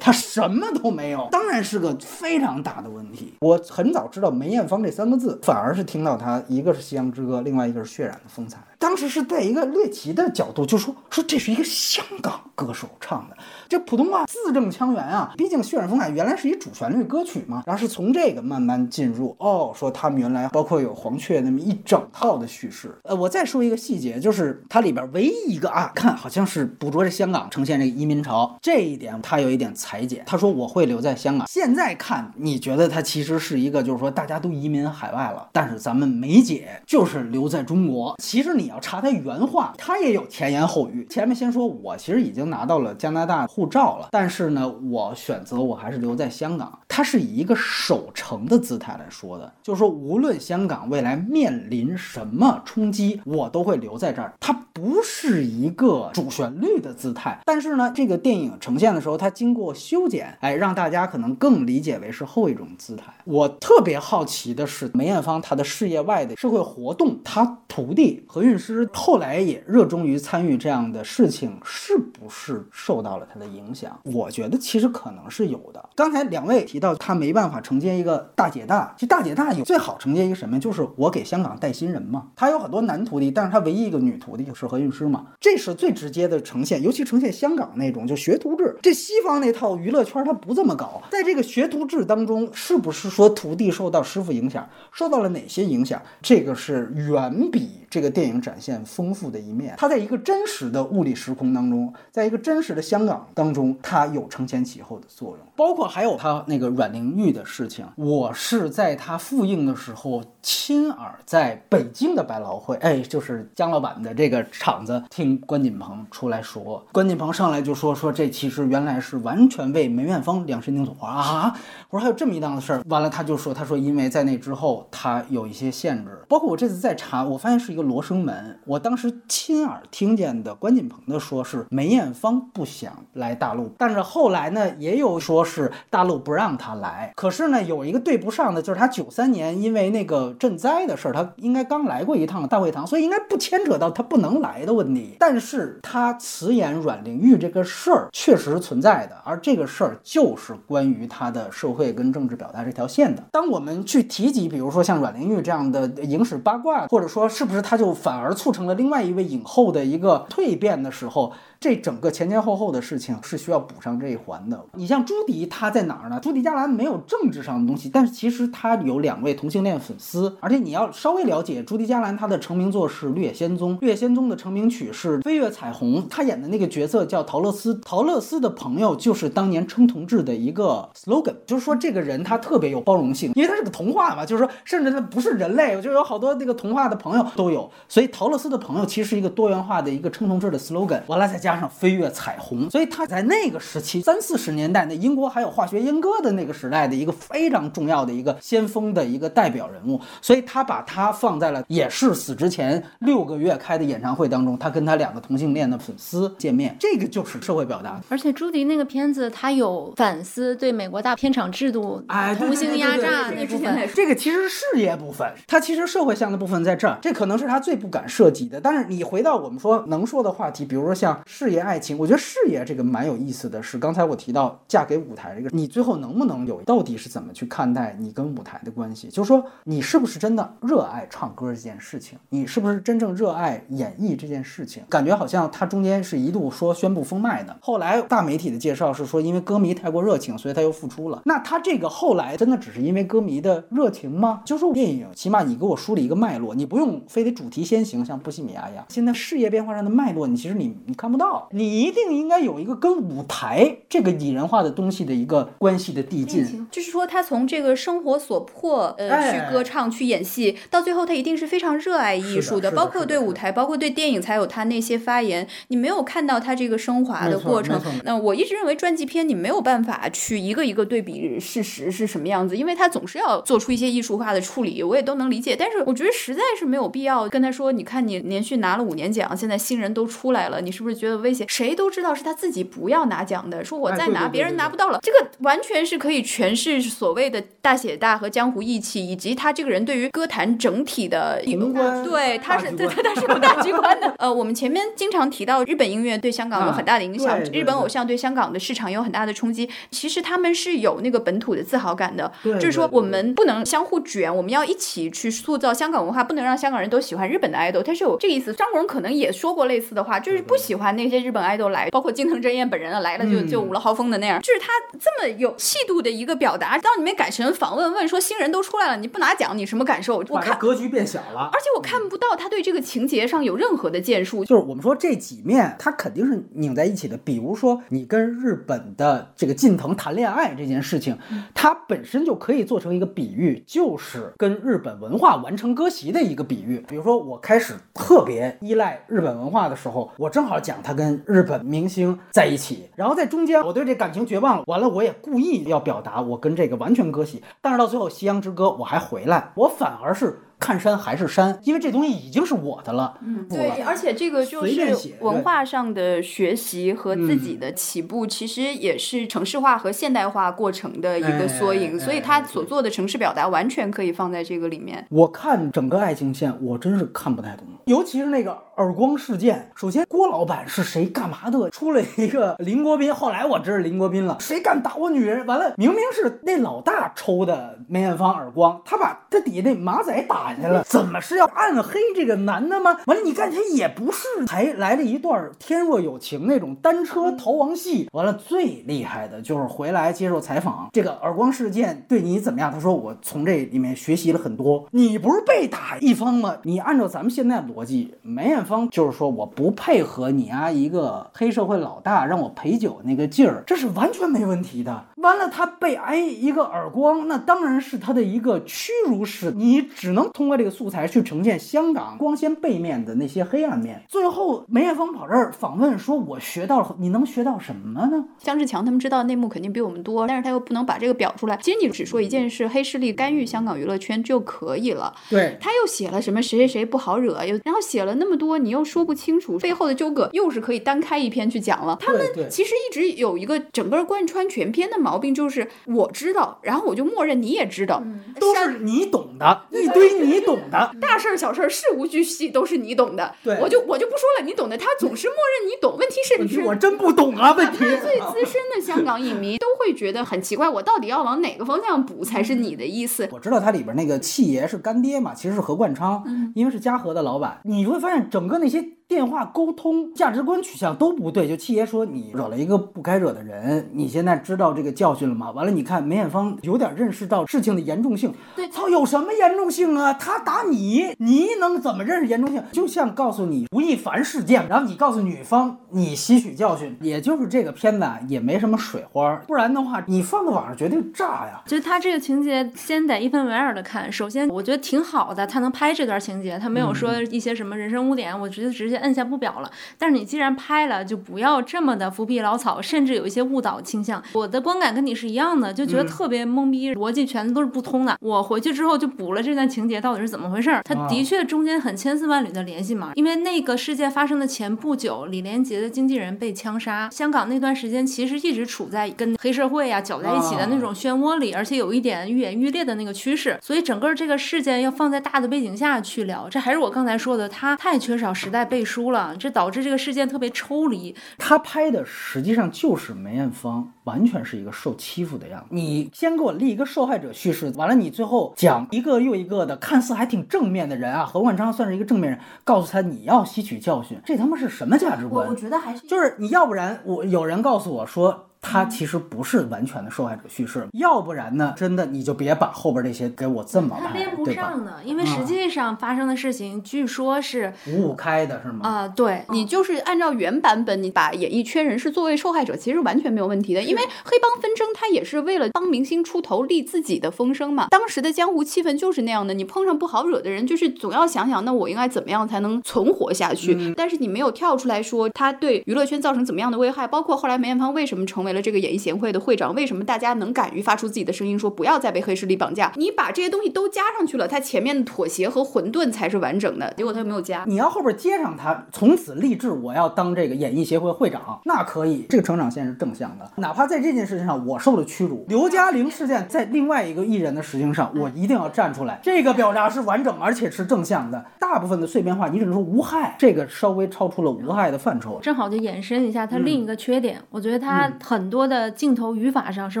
[0.00, 3.34] 他什么都没有，当然是个非常大的问题。
[3.42, 8.58] 我很早知道梅艳芳这三个字，反而是听到她一个是《夕阳之歌》，另外一个是《血染的风采》。
[8.84, 15.32] 当时是在一个猎奇的角度，就说说这是一个香港歌手唱的，这普通话字正腔圆啊。
[15.38, 19.34] 毕竟《血染风采》原来是一主旋律歌曲嘛，然后是从这个慢慢进入。
[19.38, 22.94] 哦，说他们原来包括有黄雀那么一整套的叙事。
[23.04, 30.22] 呃，我再说一个细节，就是它里边唯一一个啊，看好像是捕捉着香港呈现这个移民潮这一点，他有一点裁剪。
[30.26, 31.46] 他说我会留在香港。
[31.48, 38.14] 现在看，你觉得他其实是一个，就是说大家都移民海外了，但是咱们梅姐就是留在中国。
[38.22, 41.06] 其实你要查他原话，他也有前言后语。
[41.08, 46.76] 前面先说，我其实已经拿到了加拿大护照了，但是呢，我选择我还是留在香港。
[46.88, 54.32] 他是以一个守城的姿态来说的，就是说无论香港未来面临什么冲击，我都会留在这儿。
[54.40, 63.12] 它不是一个主旋律的姿态，但是呢，这个电影呈现的时候，它经过修剪，哎，让大家可能更理解为是后一种姿态。
[63.24, 73.98] 我特别好奇的是，梅艳芳她的事业外的社会活动，她徒弟何韵实后来也热衷于参与这样的事情，是不是受到了他的影响？
[74.04, 75.88] 我觉得其实可能是有的。
[75.94, 80.58] 刚才两位提到他没办法承接一个大姐大，其实大姐大有最好承接一个什么？
[80.58, 82.28] 就是我给香港带新人嘛。
[82.34, 88.76] 他有很多男徒弟，但是他唯一一个女徒弟就是何韵诗嘛，这是最直接的呈现，尤其呈现香港那种就学徒制。
[88.82, 96.00] 这西方那套娱乐圈它不这么搞，在这个学徒制当中，是不是说徒弟受到师傅影响，受到了哪些影响？
[96.22, 99.76] 这个是远比这个电影展现丰富的一面。
[99.78, 105.38] 它在一个真实的物理时空当中，在一个真实的香港当中，它有承前启后的作用。
[105.54, 121.56] 包括还有他那个阮玲玉的事情，我是在他复映的时候亲耳在北京的百老汇，哎，就是姜老板的这个场子，听关锦鹏出来说，关锦鹏上来就说说这其实原来是完全为梅艳芳量身定做啊！
[121.90, 153.22] 我说还有这么一档子事儿，完了他就说，他说因为在那之后他有一些限制，包括我这次在查，我发现是一个罗生门，我当时亲耳听见的关锦鹏的说是梅艳芳不想来大陆，但是后来呢也有说是大陆不让他来，可是呢有一个对不上的就是他九三年因为那个赈灾的事儿，他应该刚来过一趟大会堂，所以应该不牵扯到他不能来的问题，但是他辞演阮玲玉这个事儿确实存在的，而这个事儿就是关于他的社会跟政治表达这条线的。
[153.30, 161.32] 当我们去提及，比如说像阮玲玉这样的影史八卦，或者说是不是他就反而促成了另外一位影后的一个蜕变的时候。
[161.60, 164.62] 这整个前前后后的事情是需要补上这一环的。
[164.74, 166.20] 你像朱迪，他在哪儿呢？
[166.22, 187.53] 朱迪加兰没有政治上的东西，但是其实他有两位同性恋粉丝，而且你要稍微了解朱迪加兰，他的成名作是《绿野仙踪》，《绿野仙踪》的成名曲是《飞越彩虹》，他演的那个角色叫陶乐斯，陶乐斯的朋友就是当年称同志的一个 slogan，就是说这个人他特别有包容性，因为他是个童话嘛，就是说甚至他不是人类，就有好多那个童话的朋友都有，
[187.88, 207.98] 所以陶乐斯的朋友其实是一个多元化的一个称同志的 slogan，完了再加上飞跃彩虹，所以他在那个时期三四十年代，那英国还有化学阉割的那那个时代的一个非常重要的一个先锋的一个代表人物，所以他把他放在了也是死之前六个月开的演唱会当中，他跟他两个同性恋的粉丝见面，这个就是社会表达。
[208.10, 213.88] 而且朱迪那个片子，他有反思对美国大片场制度、哎，同性压榨那部分。
[213.94, 218.60] 这个其实是事业部分，他其实社会向的部分在这儿，这可能是是他最不敢涉及的。
[218.60, 229.08] 但是你回到我们说能说的话题，比如说像事业、爱情，我觉得事业这个蛮有意思的是，刚才我提到嫁给舞台这个，你最后能不能有，到底是怎么去看待你跟舞台的关系？
[229.08, 232.18] 就是说，你是不是真的热爱唱歌这件事情？
[232.30, 234.82] 你是不是真正热爱演绎这件事情？
[234.88, 241.22] 感觉好像他中间是一度说宣布封麦的，后来大媒体的介绍是说，因为歌迷太过热情，所以他又复出了。
[241.24, 244.42] 那他这个后来真的只是因为歌迷的热情吗？
[244.44, 248.84] 就说电影，起码你给我梳理一个脉络，你不用非得主题先行，像波西米亚一样。
[248.88, 256.66] 现在事业变化上的脉络，你其实你你看不到，你一定应该有一个跟舞台这个拟人化的东西的一个关系的递进。
[256.70, 265.46] 就是说，他从这个生活所迫，呃，哎去歌唱、去演戏，到最后他一定是非常热爱艺术是的的包括对舞台，包括对电影，才有他那些发言。
[265.68, 267.80] 你没有看到他这个升华的过程。
[268.04, 275.56] 那我一直认为传记片你没有办法去一个一个对比事实是什么样子，因为他总是要做出一些艺术化的处理，我也都能理解。
[275.56, 281.44] 但是我觉得实在是没有必要跟他说，你看你连续拿了五年奖，现在新人都出来了，你是不是觉得威胁？
[281.48, 294.14] 谁都知道是他自己不要拿奖的，说我再拿，哎对对对别人拿不到了，这个完全是可以诠释所谓的大写大和江湖义气，以及他这个人对于歌坛整体的一个宏观对，他是对他他是有大局观的。
[294.18, 299.68] 呃，我们前面经常提到日本音乐对香港有很大的影响，日本偶像对香港的市场有很大的冲击。
[299.90, 307.82] 其实他们是有那个本土的自豪感的，就是说我们不能相互卷，我们要一起去塑造香港文化，不能让香港人都喜欢日本的 idol。
[307.82, 308.52] 他是有这个意思。
[308.54, 316.78] 张国荣可能也说过类似的话，就是不喜欢那些日本 idol 来，包括金藤真彦本人啊来了就嗯就五了豪风的那样，就是他这么有气度的一个表达。
[316.78, 320.24] 当你们改成访问问说新人都出来了，你不拿奖，你什么感受？
[320.28, 320.58] 我看。
[320.58, 321.50] 格局变小了。
[321.52, 327.16] 而且我看不到他对这个情节上有任何的建树，就是我们说这几面，他肯定是拧在一起的。
[327.18, 331.16] 比如说，你跟日本的这个近藤谈恋爱这件事情，
[331.54, 336.84] 它本身就可以做成一个比喻，就是跟日本文化完成割席的一个比喻。
[336.88, 350.40] 比如说，我开始特别依赖日本文化的时候，我正好讲他跟日本明星在一起，然后在中间我对这感情绝望了，完了我也故意要表达我跟这个完全割席，但是到最后《夕阳之歌》我还回来，我反而是。
[350.58, 353.18] 看山还是山，因为这东西已经是我的了。
[353.22, 365.06] 嗯对，而且这个就是文化上的学习和自己的起步，其实也是城市化和现代化过程的一个缩影，哎所以他所做的城市表达完全可以放在这个里面。
[365.10, 369.70] 我看整个爱情线，我真是看不太懂，尤其是那个耳光事件。
[369.74, 371.70] 首先，郭老板是谁干嘛的？
[371.70, 375.44] 出了一个林国斌，后来我知道林国斌了，谁敢打我女人？
[375.46, 382.98] 完了，明明是那老大抽的梅艳芳耳光，他把他底下那马仔打下去了，怎么是要暗黑这个男的吗？
[383.06, 388.08] 完了，你看他也不是，还来了一段天若有情那种单车逃亡戏。
[388.12, 392.72] 完了，最厉害的就是回来接受采访，这个耳光事件对你怎么样？
[392.72, 394.86] 他说我从这里面学习了很多。
[394.90, 396.56] 你不是被打一方吗？
[396.62, 405.04] 你按照咱们现在逻辑，梅艳芳就是说我不配合你啊，一个黑社会老大让我陪酒那个劲儿，这是完全没问题的。
[405.24, 409.52] 完了，他被挨一个耳光，那当然是他的一个屈辱史。
[409.56, 414.02] 你只能通过这个素材去呈现香港光鲜背面的那些黑暗面。
[414.08, 421.56] 最后，梅艳芳跑这儿访问说：“我学到了，你能学到什么呢？”姜志强他们知道内幕肯定比我们多，但是他又不能把这个表出来。
[421.62, 425.14] 其实你只说一件事，黑势力干预香港娱乐圈就可以了。
[425.30, 431.96] 对，他又写了什么谁谁谁不好惹，又然后写了那么多，你又说不清楚背后的纠葛，又是可以单开一篇去讲了。
[432.00, 432.20] 他们
[432.50, 438.02] 其实一直有一个整个贯穿全篇的毛病，就是我知道，然后我就默认你也知道，
[438.40, 440.92] 都是你懂的，一堆你懂的。
[441.00, 443.32] 大事儿小事儿事无巨细都是你懂的。
[443.44, 445.96] 对我就我就不说了，你懂的，他总是默认你懂。
[445.96, 447.78] 问题是你是我真不懂啊，问题。
[447.78, 453.28] 最资深的香港影迷都会觉得很奇怪，我到底要往哪个方向补才是你的意思？
[453.30, 456.24] 我知道它里边那个气爷是干爹嘛，其实是何冠昌，
[456.56, 457.60] 因为是嘉禾的老板。
[457.62, 461.46] 你会发现整个那些电话沟通、价值观取向都不对。
[461.46, 465.50] 就七爷说你惹了一个不该惹的人，你现在知道这个教训了吗？
[465.50, 468.32] 完了，你看梅艳芳有点认识到事情的严重性。
[468.56, 470.12] 对操，有什么严重性啊？
[470.14, 472.62] 他打你，你能怎么认识严重性？
[472.72, 481.62] 就像告诉你吴亦凡事件，然后你告诉女方你吸取教训，也就是这个片子啊，也没什么水花，不然的话你放到网上绝对炸呀。
[481.66, 484.10] 就他这个情节，先得一分为二的看。
[484.10, 489.70] 首先，我觉得挺好的，他能拍这段情节，他没有说一些什么人生污点，我觉得直接接摁下不表了。
[489.98, 494.22] 但是你既然拍了，就不要这么的浮皮潦草，甚至有一些误导倾向。
[494.32, 498.16] 我的观感跟你是一样的，就觉得特别懵逼，逻辑全都是不通的。
[498.20, 500.82] 我回去之后就补了这段情节，到底是怎么回事儿？
[500.84, 513.58] 它的确中间很千丝万缕的联系嘛，因为那个事件发生的前不久，李连杰的经纪人被枪杀，香港那段时间其实一直处在跟黑社会呀、搅在一起的那种漩涡里，而且有一点愈演愈烈的那个趋势。
[513.62, 521.14] 所以整个这个事件要放在大的背景下去聊，这还是我刚才说的，它太缺少时代背书了，这导致这个事件特别抽离。
[521.38, 525.66] 他拍的实际上就是梅艳芳，完全是一个受欺负的样子。
[525.70, 535.48] 你先给我立一个受害者叙事，完了你最后讲一个又一个的看似还挺正面的人啊，何冠昌算是一个正面人，告诉他你要吸取教训，这他妈是什么价值观？
[535.48, 538.50] 我觉得还是就是你要不然我有人告诉我说。
[538.64, 544.50] 他其实不是完全的受害者叙事，要不然呢，真的你就别把后边这些给我这么拍，他连不？
[544.50, 548.88] 上呢，因为实际上发生的事情，据说是五五开的是吗？
[548.88, 553.82] 啊、对，你就是按照原版本，你把演艺圈人士作为受害者，其实完全没有问题的。
[553.82, 557.88] 因为黑帮纷争，它也是为了帮明星出头，立自己的风声嘛。
[557.90, 563.92] 当时的江湖气氛就是那样的，你碰上不好惹的人，就是总要想想，那我应该怎么样才能存活下去？
[563.96, 572.92] 但是你没有跳出来说他对娱乐圈造成怎么样的危害，包括后来梅艳芳为什么成为了这个演艺协会的会长，为什么大家能敢于发出自己的声音，说不要再被黑势力绑架？
[572.96, 576.92] 你把这些东西都加上去了，他前面的妥协和混沌才是完整的。
[576.96, 577.64] 结果他又没有加。
[577.66, 583.50] 你要后边接上他，从此立志我要当这个演艺协会会长，那可以，这个成长线是正向的。
[583.56, 591.44] 哪怕在这件事情上我受了屈辱，刘嘉玲事件在另外一个艺人的事情上，我一定要站出来，这个表达是完整而且是正向的。
[591.58, 595.38] 大部分的碎片化，你只能说无害，这个稍微超出了无害的范畴。
[595.42, 600.00] 正好就延伸一下他另一个缺点，我觉得他很多的镜头语法上是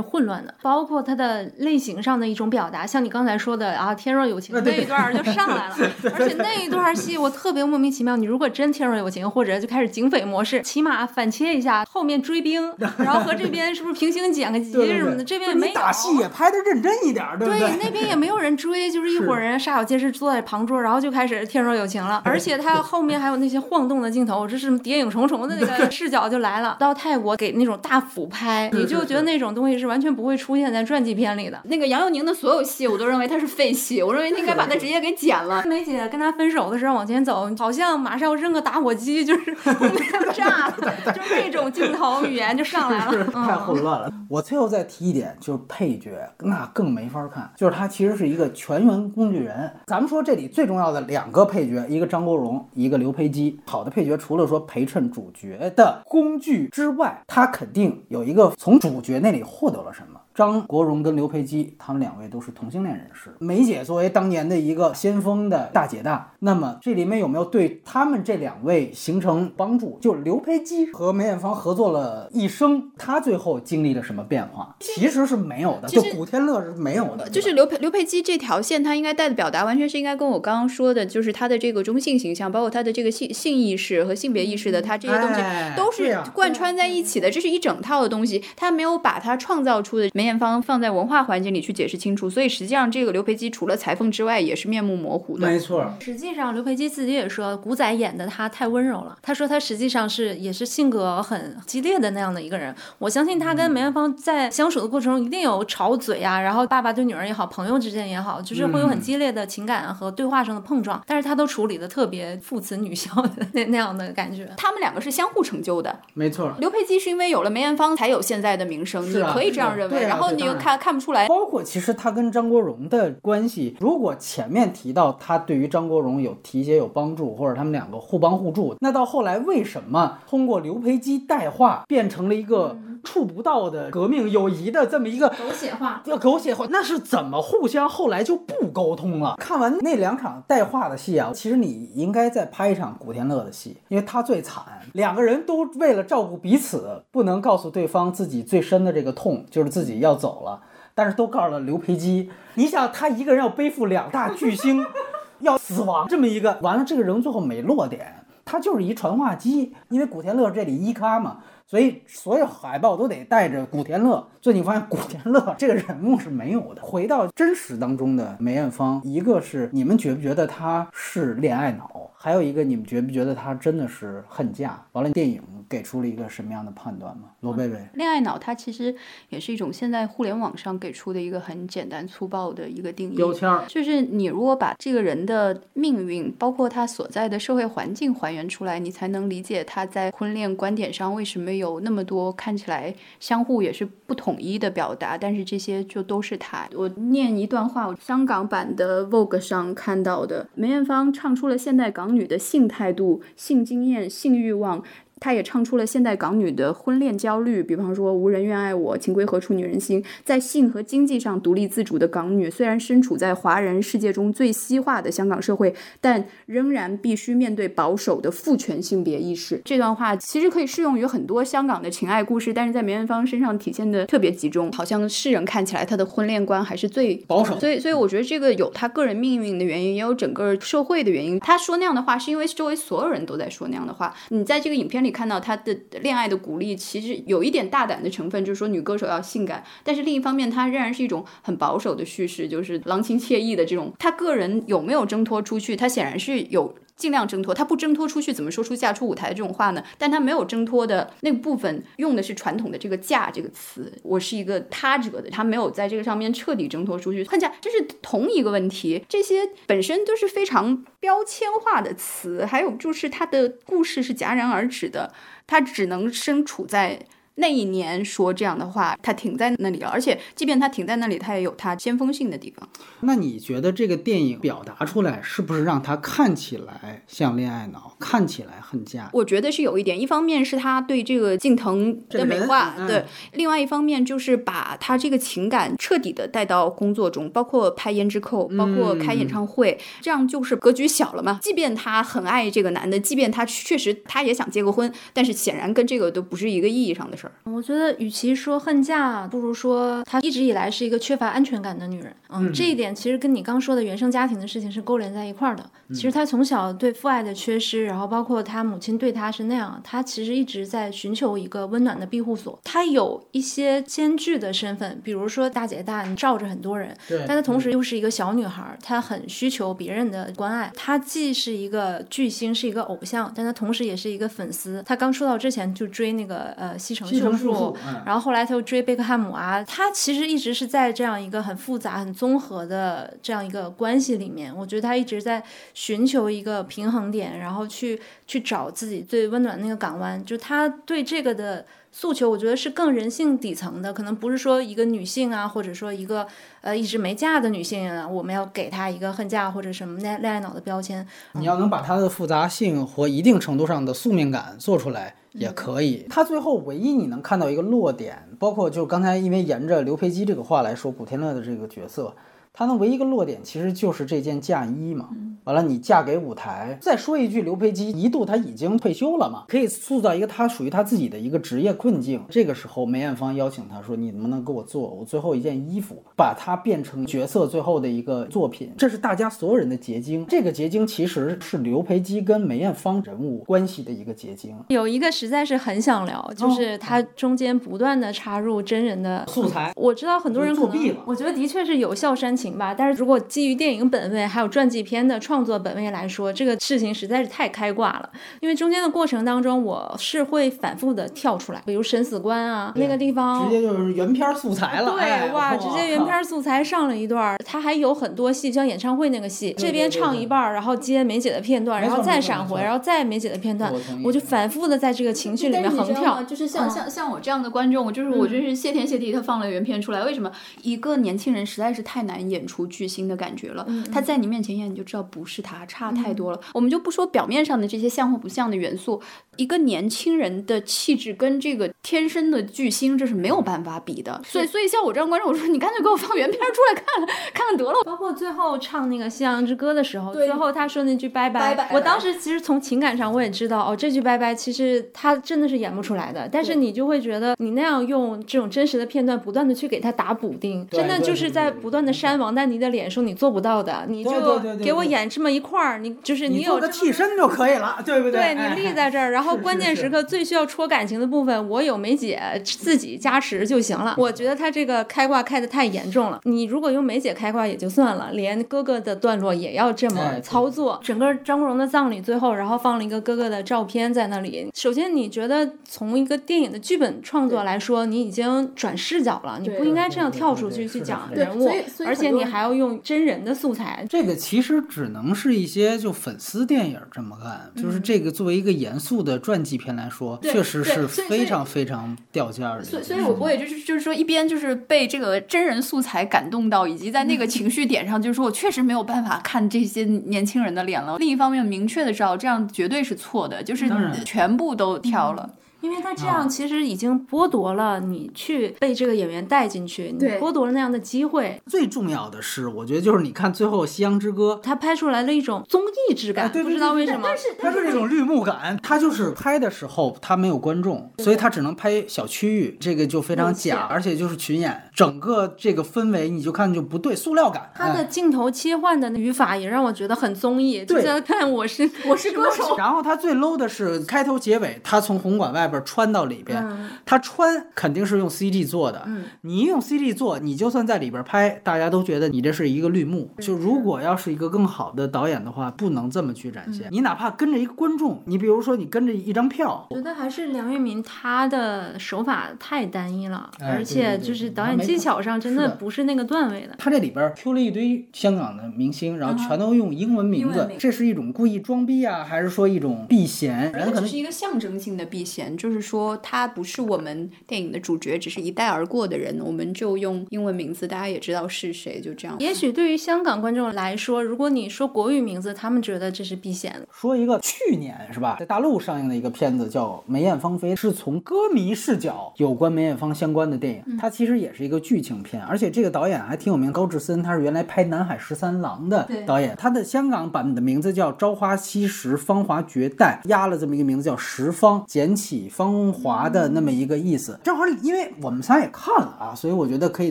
[0.00, 5.76] 混乱的，包括它的类型上的一种表达，像你刚才说的啊，天若有情那一段就上来了，
[6.18, 8.16] 而且那一段戏我特别莫名其妙。
[8.16, 15.74] 你如果真天若有情，或者就开始警匪模式，起码反切一下后面追兵，然后和这边是不是平行剪个辑什么的， 这边也没有。
[15.74, 22.22] 打戏也拍的认真一点，对不对，那边也没有人追，就是一伙人煞有介事坐在旁桌，然后就开始天若有情了。
[22.24, 26.76] 而且他后面还有那些晃动的镜头，这是谍影重重的那个视角就来了。
[26.78, 31.60] 到泰国给那种大俯拍，你就觉得那种东西是完全不会出现在传记片里的。
[31.64, 35.62] 那个杨佑宁的所有戏，我都认为他是废戏，我认为他应该把他直接给剪了。
[35.66, 39.54] 梅姐跟他分手的时候往前走，好像马上要扔个打火机，就是
[40.32, 43.24] 炸了，就是那种镜头语言就上来了。
[43.24, 44.10] 太嗯，混乱了。
[44.30, 46.10] 我最后再提一点，就是配角，
[46.40, 47.50] 那更没法看。
[47.54, 49.70] 就是他其实是一个全员工具人。
[49.86, 53.60] 咱们说这里最重要的两个配角，一个张国荣，一个刘培基。
[53.66, 60.20] 好的配角除了说陪衬主角的工具之外，他肯定有一个从主角那里获得了什么。
[60.34, 63.30] 张国荣跟刘培基，他们两位都是同性恋人士。
[63.38, 69.96] 梅姐作为当年的一个先锋的大姐大，那么这里面有没有对他们这两位形成帮助？
[70.00, 74.74] 就刘培基和梅艳芳合作了一生，他最后经历了什么变化？
[74.80, 88.42] 其实是没有的，就古天乐是没有的，就是刘培刘培基这条线，他应该带的表达完全是应该跟我刚刚说的，就是他的这个中性形象，包括他的这个性性意识和性别意识的，他这些东西哎都是贯穿在一起的，这是一整套的东西。
[88.56, 95.46] 他没有把他创造出的梅艳芳放在文化环境里去解释清楚，所以实际上这个刘培基除了裁缝之外，也是面目模糊的。
[95.46, 95.92] 没错。
[96.00, 99.16] 实际上刘培基自己也说，古仔演的他太温柔了。
[99.22, 102.74] 他说他实际上是也是性格很激烈的那样的一个人。
[102.98, 111.02] 我相信他跟梅艳芳在相处的过程中一定有吵嘴啊，然后爸爸对女儿也好，朋友之间也好，就是会有很激烈的情感和对话上的碰撞。
[111.06, 114.48] 但是他都处理的特别父慈女孝的那那样的感觉。
[114.56, 116.00] 他们两个是相互成就的。
[116.14, 120.13] 没错，刘培基是因为有了梅艳芳才有现在的名声，啊你可以这样认为。
[120.14, 139.36] 然后你又看看不出来，包括其实他跟张国荣的关系，如果前面提到他对于张国荣有提携有帮助，或者他们两个互帮互助，那到后来为什么通过刘培基带话变成了一个触不到的革命友谊的这么一个狗血化，要狗血化，那是怎么互相后来就不沟通了？
[139.38, 150.60] 看完那两场带话的戏啊，其实你应该再拍一场古天乐的戏，因为他最惨，两个人都为了照顾彼此，不能告诉对方自己最深的这个痛，就是自己要走了，
[150.94, 152.30] 但是都告诉了刘培基。
[152.54, 154.84] 你想，他一个人要背负两大巨星
[155.40, 158.24] 要死亡这么一个，完了这个人最后没落点。
[158.44, 164.28] 他就是一传话机，因为古天乐这里一咖嘛，所以所有海报都得带着古天乐。
[164.44, 166.82] 最近发现古天乐这个人物是没有的。
[166.82, 172.10] 回到真实当中的梅艳芳，一个是你们觉不觉得她是恋爱脑？
[172.14, 174.82] 还有一个，你们觉不觉得她真的是恨嫁？
[174.92, 177.30] 完了，电影给出了一个什么样的判断吗？
[177.40, 178.94] 罗贝贝，恋爱脑它其实
[179.30, 183.16] 也是一种现在互联网上给出的一个很简单粗暴的一个定义。
[183.16, 196.68] 标签儿，就是你如果把这个人的命运，包括他所在的社会环境还原出来，你才能理解他在婚恋观点上为什么有那么多看起来相互也是不统一的表达，但是这些就都是他。
[196.74, 204.82] 我念一段话，我香港版的 Vogue 上看到的，梅艳芳唱出了现代港女的性态度、性经验、性欲望。
[205.24, 210.04] 她也唱出了现代港女的婚恋焦虑，比方说“无人愿爱我，情归何处女人心”。
[210.22, 219.62] 在性和经济上独立自主的港女，虽然身处在华人世界中最西化的香港社会，但仍然必须面对保守的父权性别意识。
[219.64, 231.40] 这段话其实可以适用于很多香港的情爱故事，但是在梅艳芳身上体现的特别集中，好像世人看起来她的婚恋观还是最保守所以，所以我觉得这个有她个人命运的原因，也有整个社会的原因。
[231.40, 234.14] 她说那样的话，是因为周围所有人都在说那样的话。
[234.28, 243.90] 你在这个影片里看到他的恋爱的鼓励，其实有一点大胆的成分，就是说女歌手要性感，但是另一方面，它仍然是一种很保守的叙事，就是郎情妾意的这种。
[243.98, 245.74] 他个人有没有挣脱出去？
[245.74, 246.74] 他显然是有。
[246.96, 249.82] 尽量挣脱，他不挣脱出去，怎么说出嫁出舞台这种话呢？
[249.98, 253.92] 但他没有挣脱的那个部分，用的是传统的这个“嫁”这个词。
[254.02, 257.24] 我是一个他者的，他没有在这个上面彻底挣脱出去。
[257.24, 262.46] 换嫁，这是同一个问题，这些本身都是非常标签化的词。
[262.46, 265.12] 还有就是他的故事是戛然而止的，
[265.46, 267.06] 他只能身处在。
[267.36, 272.68] 那一年说这样的话，他停在那里了，而且即便他停在那里，他也有他先锋性的地方。
[273.00, 279.10] 那你觉得这个电影表达出来，是不是让他看起来像恋爱脑，看起来恨嫁？
[279.12, 291.40] 我觉得是有一点，一方面是他对这个近藤的美化，嗯、对；另外一方面就是把他这个情感彻底的带到工作中，包括拍《胭脂扣》，包括开演唱会，嗯、这样就是格局小了嘛。
[291.42, 297.32] 即便他很爱这个男的，即便他确实他也想结个婚，但是显然跟这个都不是一个意义上的事儿。
[297.44, 302.14] 我觉得，与其说恨嫁，不如说她一直以来是一个缺乏安全感的女人。
[302.28, 305.64] 嗯，这一点其实跟你刚说的原生家庭的事情是勾连在一块儿的。
[305.90, 312.58] 其实她从小对父爱的缺失，然后包括她母亲对她是那样，她其实一直在寻求一个温暖的庇护所。
[312.64, 320.72] 她有一些艰巨的身份，比如说大姐大，你罩着很多人，对，但她同时又是一个小女孩，她很需求别人的关爱。
[320.74, 324.82] 她既是一个巨星，是一个偶像，但她同时也是一个粉丝。
[324.84, 327.76] 她刚出道之前就追那个呃西城秀树。
[328.04, 334.54] 然后后来他又追贝克汉姆啊，他其实一直是在这样一个很复杂、很综合的这样一个关系里面。
[334.54, 335.42] 我觉得他一直在
[335.72, 340.22] 寻求一个平衡点，然后去去找自己最温暖的那个港湾。
[340.24, 341.64] 就他对这个的
[341.96, 346.26] 诉求，我觉得是更人性底层的，可能不是说一个女性啊，或者说一个
[346.60, 351.06] 呃一直没嫁的女性啊，我们要给她一个恨嫁或者什么恋恋爱脑的标签。
[351.34, 355.14] 你要能把它的复杂性和一定程度上的宿命感做出来。
[355.34, 362.14] 也可以，他最后唯一你能看到一个落点，包括就刚才因为沿着刘培基这个话来说，古天乐的这个角色，
[362.56, 365.08] 他的唯一一个落点其实就是这件嫁衣嘛。
[365.42, 366.78] 完了，你嫁给舞台。
[366.80, 372.24] 再说一句，刘培基一度他已经退休了嘛，可以塑造一个他属于他自己的一个职业困境。
[372.30, 380.24] 这个时候，梅艳芳邀请他说：“你能不能给我做我最后一件衣服，把它变成角色最后的一个作品？”这是大家所有人的结晶。
[380.26, 384.56] 这个结晶其实是刘培基跟梅艳芳人物关系的一个结晶。
[384.68, 389.74] 有一个实在是很想聊，就是他中间不断的插入真人的素材。
[389.76, 392.74] 我知道很多人作弊了，我觉得的确是有效煽情吧。
[392.76, 398.10] 但是如果基于电影本位还有传记片的创作本位来说，这个事情实在是太开挂了。
[398.40, 404.92] 因为中间的过程当中，我是会反复的跳出来，比如审死官啊那个地方，直接就是原片素材了。
[404.92, 407.36] 对，哎、哇，直接原片素材上了一段。
[407.44, 413.72] 他还有很多戏，像演唱会那个戏，这边唱一半，然后接梅姐的片段，然后再闪回，然后再梅姐的片段，
[414.02, 416.22] 我就反复的在这个情绪里面横跳。
[416.22, 420.02] 就是像像像我这样的观众，就是我真是谢天谢地，他放了原片出来。
[420.04, 420.30] 为什么
[420.62, 423.66] 一个年轻人实在是太难演出巨星的感觉了？
[423.92, 426.40] 他在你面前演，你就知道不是他，差太多了。
[426.54, 429.00] 我们就不说表面上的这些像或不像的元素，
[429.36, 434.20] 一个年轻人的气质跟这个天生的巨星，这是没有办法比的。
[434.24, 437.74] 所以，所以像我这样观众，我说你干脆给我放原片出来看看看得了。
[437.84, 446.28] 包括最后唱那个《夕阳之歌》的时候，最后他说那句拜拜拜我当时其实从情感上我也知道，哦，这句拜拜其实他真的是演不出来的。
[446.30, 463.94] 但是你就会觉得，你那样用这种真实的片段，不断的去给他打补丁，真的就是在不断的扇王丹妮的脸，说你做不到的，你就给我演这么一块儿，你就是你有个替身就可以了，对不对对你立在这儿，然后关键时刻最需要戳感情的部分，我有梅姐自己加持就行了。
[463.98, 466.20] 我觉得他这个开挂开的太严重了。
[466.24, 470.80] 你如果用梅姐开挂也就算了，连哥哥的段落也要这么哎操作。
[470.82, 474.50] 整个张国荣的葬礼最后，然后放了一个哥哥的照片在那里。
[474.54, 483.84] 首先，你觉得从一个电影的剧本创作来说，你已经转视角了，你不应该这样跳出去去讲人物所以所，以而且你还要用真人的素材。
[483.88, 492.62] 这个其实只能是一些就粉丝电影这么干，就是这个作为一个严肃的传记片来说，确实是非常非常掉价的。
[492.64, 500.96] 所以，所以我我也就是就是说，一边就是被这个真人素材感动到，以及在那个 情绪点上，就是说我确实没有办法看这些年轻人的脸了。
[500.98, 503.70] 另一方面，明确的知道这样绝对是错的，就是
[504.04, 505.30] 全部都挑了。
[505.64, 511.40] 因为他这样其实已经剥夺了你去被这个演员带进去，你剥夺了那样的机会。
[511.46, 514.38] 最重要的是，我觉得就是你看最后《夕阳之歌》。
[514.44, 517.08] 他拍出来了一种综艺质感，不知道为什么。
[517.40, 527.50] 它是那种绿幕感，他就是拍的时候他没有观众，所以他只能拍小区域，这个就非常假，而且就是群演，整个这个氛围你就看就不对，塑料感。
[527.54, 532.54] 他的哎镜头切换的语法也让我觉得很综艺，就对在看我是我是歌手。
[532.58, 538.82] 然后他最 low 的是开头结尾，他从红馆外边穿到里边，嗯他穿肯定是用 CG 做的。
[538.86, 543.10] 嗯，你一用 CG 做，你就算在里边拍，大家都觉得你这是一个绿幕。
[543.18, 546.68] 就如果要是一个更好的导演的话，不能这么去展嗯现。
[546.70, 556.54] 你哪怕跟着一个观众，你比如说你跟着一张票，我觉得还是梁玉民他的手法太单一了，哎而且就是导演技巧上真的不是那个段位的。
[556.58, 563.52] 他这里边 Q 了一堆香港的明星，然后全都用英文名字这是一种故意装逼啊，还是说一种避嫌？
[563.52, 572.16] 人可能是一个象征性的避嫌，就是说他不是我们电影的主角，只是一带而过的人，我们就用英文名字，大家也知道是谁，就这样。
[572.18, 576.66] 也许对于香港观众来说，如果你说国语名字，他们觉得这是避嫌的。
[576.72, 583.76] 说一个去年是吧，在大陆上映的一个片子叫《梅艳芳飞》，是从歌迷视角有关梅艳芳相关的电影。
[583.76, 589.36] 它其实也是一个剧情片，而且这个导演还挺有名，高志森，他是原来拍《南海十三郎》的导演。
[589.36, 597.18] 他的香港版的名字叫《朝花夕拾，芳华绝代》，压了这么一个名字叫“十方”，捡起芳华的那么一个意思。
[597.24, 599.90] 正好因为我们仨也看了啊，所以我觉得可以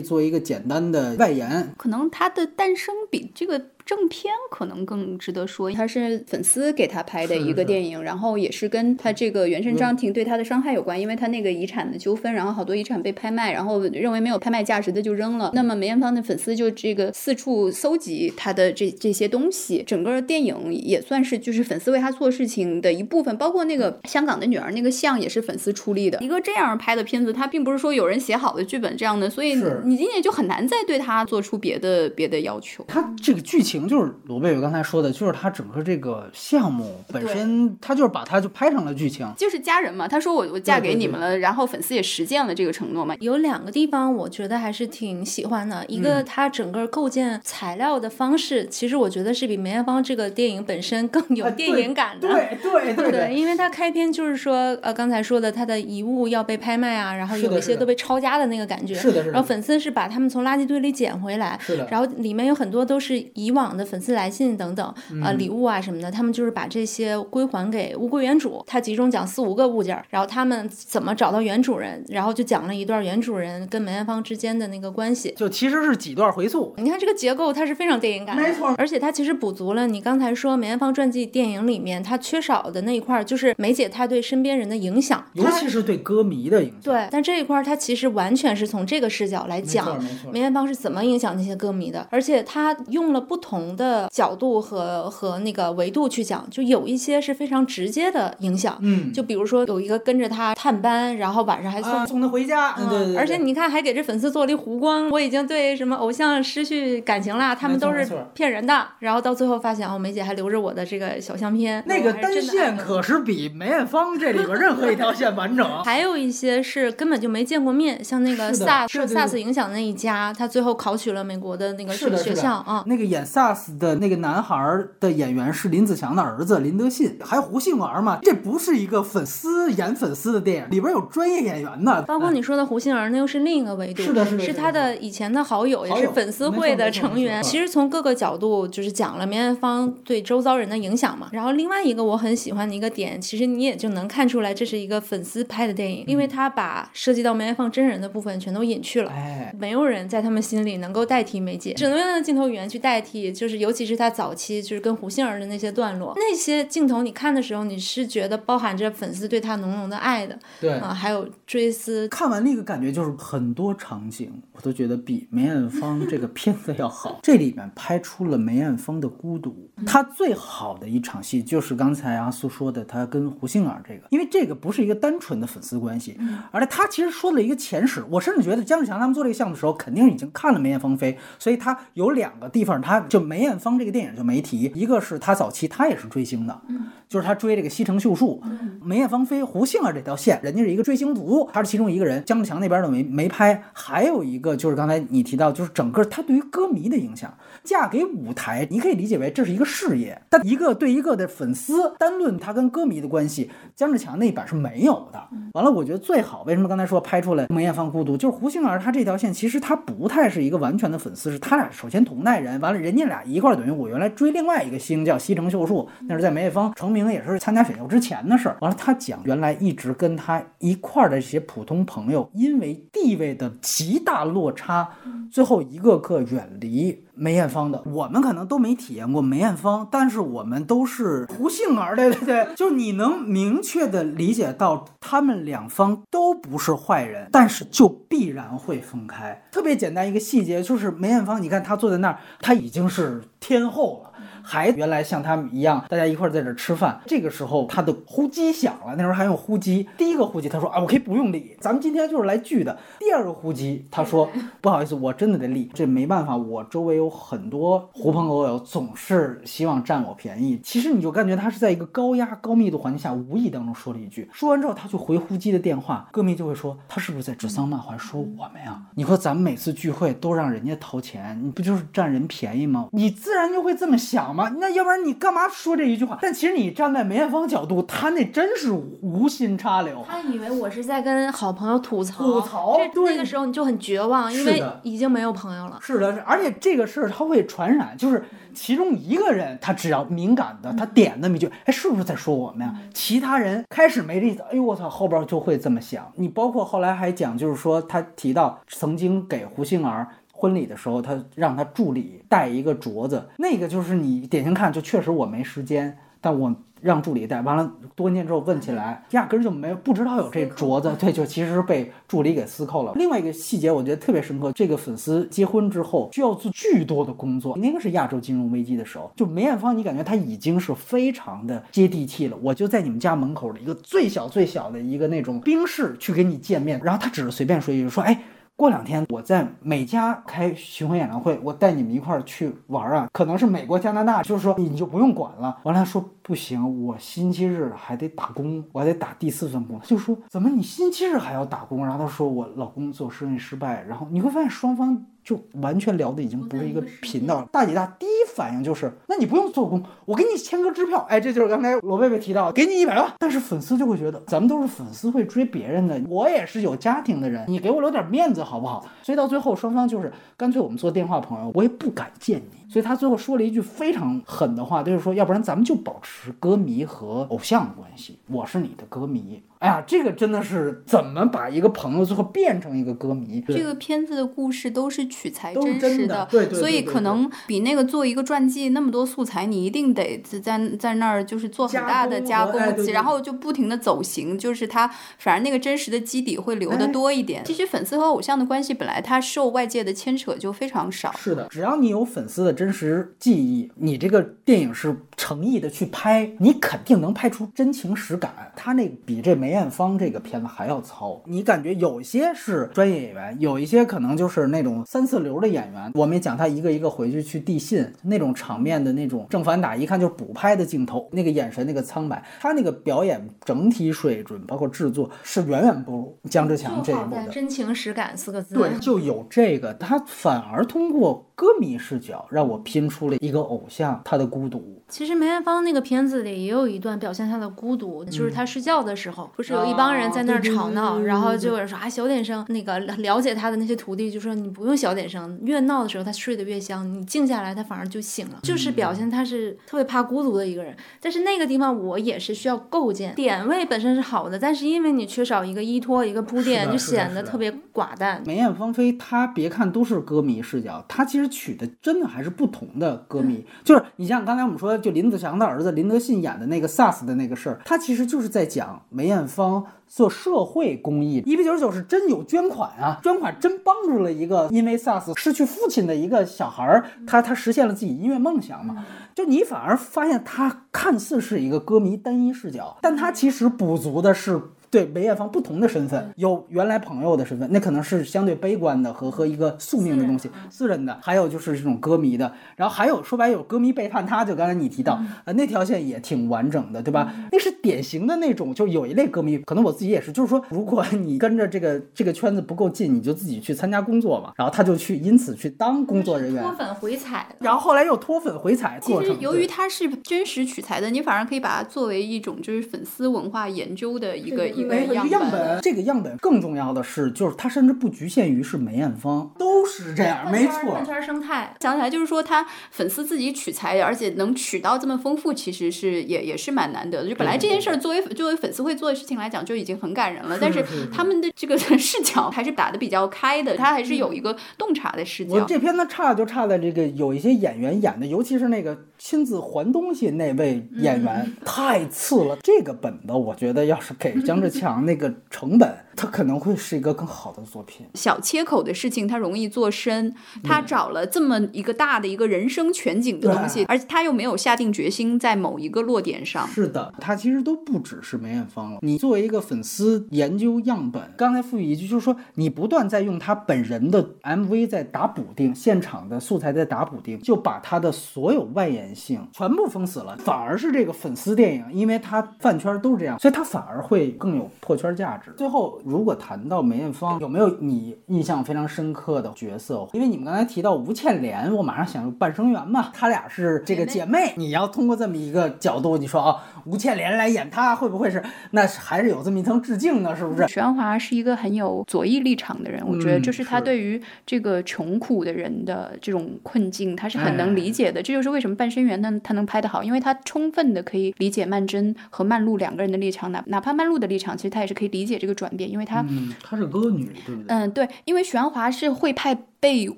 [0.00, 1.74] 做一个简单的外延。
[1.76, 15.50] 可能它的诞生比这个正片可能更值得说，他是粉丝给他拍的一个电影，然后也是跟他这个原生家庭对他的伤害有关，因为他那个遗产的纠纷，然后好多遗产被拍卖，然后认为没有拍卖价值的就扔了。
[15.52, 26.18] 那么梅艳芳的粉丝就这个四处搜集他的这这些东西，整个电影也算是就是粉丝为他做事情的一部分，包括那个香港的女儿那个像也是粉丝出力的。
[26.22, 29.54] 一个这样拍的片子，它并不是说有人写好的剧本这样的，所以
[29.84, 32.82] 你今年就很难再对他做出别的别的要求。
[32.88, 39.26] 他这个剧情就是罗贝贝刚才说的，就是他整个这个项目本身，他就是把它就拍成了剧情。
[39.36, 43.14] 就是家人嘛，他说我我嫁给你们了，然后粉丝也实践了这个承诺嘛。
[43.20, 52.28] 有两个地方我觉得还是挺喜欢的，一个他整个构建材料的方式，其实我觉得是比梅艳芳这个电影本身更有电影感的。
[52.28, 58.94] 对对对 对，因为他开篇就是说，呃，刚才说的，他的遗物要被拍卖啊，然后有一些都被抄家的那个感觉。
[58.94, 64.84] 是的是的然后粉丝是把他们从垃圾堆里捡回来，是的然后里面有很多都是以往的粉丝来信等等，
[65.22, 68.62] 呃，嗯礼物啊什么的，他们就是把这些归还给物归原主。
[68.66, 75.32] 他集中讲四五个物件儿，然后他们怎么找到原主人，然后就讲了一段原主人跟梅艳芳之间的那个关系。
[75.36, 76.74] 就其实是几段回溯。
[76.78, 85.24] 你看这个结构，它是非常电影感的，没错而且它其实补足了你刚才说梅艳芳传记电影里面它缺少的那一块，就是梅姐她对身边人的影响。
[85.34, 90.02] 尤其是对歌迷的影响，对，但这一块儿它其实完全是从这个视角来讲
[90.32, 108.86] 梅艳芳是怎么影响那些歌迷的，而且她用了不同的角度和和那个维度去讲，就有一些是非常直接的影响，嗯，就比如说有一个跟着他探班，然后晚上还送啊送他回家，嗯对对对，而且你看，还给这粉丝做了一湖光，我已经对什么偶像失去感情啦，他们都是骗人的。
[109.00, 115.64] 然后到最后发现，哦，梅姐还留着我的这个小相片，那个单线可是比梅艳芳这里边任何一条线完整。
[115.84, 122.82] 还有一些是根本就没见过面，像那个是的 SARS 受对对对 SARS 影响的那一家，他最后考取了美国的那个是的，学校啊。
[122.86, 123.43] 那个演 SARS
[123.78, 128.20] 的那个男孩儿的演员是林子祥的儿子林德信，还有胡杏儿嘛。
[128.22, 137.42] 这不是一个粉丝演粉丝的电影，里边有专业演员的，包括你说的胡杏儿，那又是另一个维度，是的是的是他的以前的好友，也是粉丝会的成员。
[137.42, 141.28] 其实从各个角度就是讲了梅艳芳对周遭人的影响嘛。
[141.32, 149.10] 然后另外一个我很喜欢的一个点，其实你也就能看出来，这是一个粉丝拍的电影，因为他把涉及到梅艳芳真人的部分全都隐去了。
[149.10, 162.06] 哎，没有人在他们心里能够代替梅姐，只能用那个镜头语言去代替就是尤其是他早期就是跟胡杏儿的那些段落，那些镜头你看的时候，你是觉得包含着粉丝对他浓浓的爱的，对啊，还有追思。
[162.08, 167.18] 看完那个感觉就是很多场景，我都觉得比梅艳芳这个片子要好。
[167.22, 169.68] 这里面拍出了梅艳芳的孤独。
[169.84, 176.16] 她最好的一场戏就是刚才阿苏说的，他跟胡杏儿这个，因为这个不是一个单纯的粉丝关系，
[176.52, 178.04] 而且他其实说了一个前史。
[178.08, 186.60] 我甚至觉得姜志强他们做这个项目的时候，肯定已经看了梅艳芳飞，所以他有两个地方，他就梅艳芳这个电影就没提，一个是他早期他也是追星的，
[187.08, 188.42] 就是他追这个西城秀树，
[188.82, 193.62] 梅艳芳飞胡杏儿这条线，人家是一个追星族，他是其中一个人，姜志强那边的没没拍。
[193.72, 197.32] 还有一个就是刚才你提到，就是整个他对于歌迷的影响，
[197.64, 205.28] 嫁给舞台，你可以理解为这是一个事业，但一个对一个的粉丝单论他跟歌迷的关系，姜志强那一版是没有的。
[205.54, 218.58] 完了，我觉得最好，为什么刚才说拍出来梅艳芳孤独，就是胡杏儿她这条线其实她不太是一个完全的粉丝，是他俩首先同代人，完了人家俩一块儿等于我原来追另外一个星叫西城秀树，那是在梅艳芳成名也是参加选秀之前的事儿。
[218.60, 224.90] 完了，他讲原来一直跟他一块儿的这些普通朋友，因为地位的极大落差，
[225.32, 227.82] 最后一个个远离梅艳芳的。
[227.86, 239.42] 我们可能都没体验过梅艳芳，但是我们都是胡杏儿，对对对，就你能明确的理解到他们两方都不是坏人，但是就必然会分开。
[239.50, 244.10] 特别简单一个细节就是梅艳芳，你看她坐在那儿，她已经是天后了。
[244.44, 247.00] 还原来像他们一样，大家一块儿在这儿吃饭。
[247.06, 249.88] 这个时候，他的呼机响了，那时候还用呼机。
[249.96, 252.78] 第一个呼机，他说啊，我可以不用理，咱们今天就是来聚的。
[252.98, 254.28] 第二个呼机，他说
[254.60, 260.60] 不好意思，我真的得理，这没办法，我周围有很多狐朋狗友，总是希望占我便宜。
[260.62, 264.28] 其实你就感觉他是在一个高压、高密度环境下，无意当中说了一句。
[264.32, 268.80] 说完之后，他去回呼机的电话，歌迷就会说他是不是在指桑骂槐说我们呀？
[268.94, 272.88] 你说咱们每次聚会都让人家掏钱，你不就是占人便宜吗？
[272.92, 274.50] 你自然就会这么想嘛。
[274.58, 276.18] 那要不然你干嘛说这一句话？
[276.20, 280.04] 但其实你站在梅艳芳角度，她那真是无心插柳。
[280.06, 285.78] 她以为我是在跟好朋友吐槽，吐槽这对那个时候你就很绝望，因为已经没有朋友了。
[285.80, 292.74] 是的，是而且这个事儿它会传染，就是其中一个人他只要敏感的，他点那么一句，哎，是不是在说我们呀？
[292.92, 296.10] 其他人开始没这意思，哎呦我操，后边就会这么想。
[296.16, 300.08] 你包括后来还讲，就是说他提到曾经给胡杏儿。
[300.44, 307.40] 婚礼的时候，他让他助理带一个镯子，那个就是你典型看，就确实我没时间，但我让助理带。
[307.40, 312.92] 完了多年之后问起来，压根儿就没有不知道有这镯子，对，就其实是被助理给私扣了。
[312.94, 322.36] 另外一个细节我觉得特别深刻，这个粉丝结婚之后需要做巨多的工作，那个是亚洲金融危机的时候，就梅艳芳，你感觉她已经是非常的接地气了。
[322.42, 328.20] 我就在你们家门口的一个最小最小的一个那种冰室去跟你见面，然后她只是随便说一句说，哎。
[328.56, 335.58] 过两天我在美加开巡回演唱会，我带你们一块儿去玩啊，可能是美国、加拿大，就是说你就不用管了。
[335.64, 339.80] 完了他说不行，我星期日还得打工，我还得打第四份工。
[339.80, 341.84] 就说怎么你星期日还要打工？
[341.84, 345.04] 然后他说我老公做生意失败，然后你会发现双方。
[345.24, 347.48] 就完全聊的已经不是一个频道了。
[347.50, 351.04] 大姐大第一反应就是，那你不用做工，我给你签个支票。
[351.08, 353.10] 哎，这就是刚才罗贝贝提到，给你一百万。
[353.18, 358.84] 但是粉丝就会觉得，咱们都是粉丝会追别人的，我也是有家庭的人，你给我留点面子好不好？
[359.02, 362.63] 所以到最后双方就是干脆我们做电话朋友，我也不敢见你。
[362.74, 369.40] 所以他最后说了一句非常狠的话，就是说，要不然咱们就保持歌迷和偶像的关系，我是你的歌迷。
[369.60, 373.42] 哎呀，这个真的是怎么把一个朋友最后变成一个歌迷？
[373.46, 382.60] 这个片子的故事都是取材真实真的对对对所以可能比那个做一个传记那么多素材，你一定得在在那儿就是做很大的加工
[382.92, 387.42] 然后就不停的走形，就是它反而那个真实的基底会留的哎多一点。
[387.44, 391.12] 其实粉丝和偶像的关系本来它受外界的牵扯就非常少。
[391.12, 398.52] 是的，只要你有粉丝的真实记忆，你这个电影是诚意的去拍，你肯定能拍出真情实感。
[398.56, 405.92] 他那比这梅艳芳这个片子还要糙，你感觉有些是专业演员，有一些可能就是那种三四流的演员。
[405.94, 417.28] 我们也讲他一个一个回去去递信，那种场面的那种正反打，一看就是补拍的镜头，那个眼神那个苍白，他那个表演整体水准包括制作是远远不如姜志强这一部的。
[417.28, 418.54] 真情实感四个字。
[418.54, 424.82] 对，就有这个，他反而通过歌迷视角让我拼出了一个偶像他的孤独。
[424.88, 440.76] 其实梅艳芳那个片子里也有一段表现她的孤独，就是她睡觉的时候，不是有一帮人在那儿吵闹，然后就有人说啊小点声，那个了解她的那些徒弟就说你不用小小点声，越闹的时候她睡得越香，你静下来她反而就醒了，就是表现她是特别怕孤独的一个人。
[441.00, 448.22] 但是那个地方我也是需要构建，点位本身是好的，但是因为你缺少一个依托、一个铺垫，就显得特别寡淡。
[448.26, 453.44] 梅艳芳菲，她别看都是歌迷视角，她其实取的真的还是不同的歌迷。
[453.62, 459.64] 就是你像刚才我们说，就林子祥的儿子林德信演的那个 SARS 的那个事儿，他其实就是在讲梅艳芳。
[459.86, 468.84] 做社会公益，一比九十九是真有捐款啊，捐款真帮助了一个因为 SARS 失去父亲的一个小孩儿，他他实现了自己音乐梦想嘛。
[469.14, 474.40] 就你反而发现他看似是一个歌迷单一视角，但他其实补足的是。
[474.74, 487.14] 对梅艳芳不同的身份，有原来朋友的身份，那可能是相对悲观的和和一个宿命的东西，私人的，还有就是这种歌迷的，然后还有说白有歌迷背叛他，就刚才你提到，呃，那条线也挺完整的，对吧？
[487.30, 498.80] 那是典型的那种，就有一类歌迷，可能我自己也是，就是说，如果 你跟着这个这个圈子不够近，你就自己去参加工作嘛，然后他就去因此去当工作人员，脱粉回踩，然后后来又脱粉回踩。
[498.82, 505.60] 其实由于他是真实取材的，你反而可以把它作为一种就是粉丝文化研究的一个一个样样本。
[505.62, 510.74] 这个样本更重要的是，就是它甚至不局限于是梅艳芳，都是这样，没错。
[510.74, 517.08] 饭圈生态，想起来就是说他粉丝自己取材，而且能取到这么丰富，其实是也也是蛮难得的。
[517.08, 525.34] 就本来这件事儿作为作为粉丝会做的事情来讲，就已经很感人了，但是他们的这个 视角还是打的比较开的，他还是有一个洞察的视角。
[525.34, 528.76] 我这片子差就差在这个有一些演员演的，尤其是那个
[529.06, 532.38] 亲自还东西那位演员、太次了。
[532.42, 537.86] 这个本子我觉得要是给姜志强那个成本，他可能会是一个更好的作品。
[537.94, 546.46] 小切口的事情它容易做深，他找了这么一个大的一个人生全景的东西，而且他又没有下定决心在某一个落点上。
[546.48, 548.78] 是的，他其实都不只是梅艳芳了。
[548.82, 560.16] 你作为一个粉丝研究样本，刚才赋予一句，就是说你不断在用他本人的 MV 在打补丁，现场的素材在打补丁，就把他的所有外延性全部封死了。
[560.18, 565.32] 反而是这个粉丝电影，因为他饭圈都是这样，所以他反而会更有破圈价值。
[565.36, 569.86] 最后，如果谈到梅艳芳，有没有你印象非常深刻的角色？
[569.92, 574.32] 因为你们刚才提到吴倩莲，我马上想《半生缘》嘛，她俩是这个姐妹。
[574.38, 580.16] 你要通过这么一个角度，你说啊，吴倩莲来演她，会不会是那还是有这么一层致敬呢？
[580.16, 580.48] 是不是？
[580.48, 588.02] 许鞍华是一个很有左翼立场的人，我觉得嗯这是他对于这个穷苦的人的这种困境，他是很哎能理解的。
[588.02, 597.46] 这就是为什么《半生缘》呢，他能拍得好，因为他充分的可以理解曼桢和曼璐两个人的立场，哪哪怕曼璐的立场，其实他也是可以理解这个转变，因为她嗯，她是歌女，对不对？
[597.48, 599.34] 嗯，对，因为许鞍华是会派
[599.64, 599.88] 被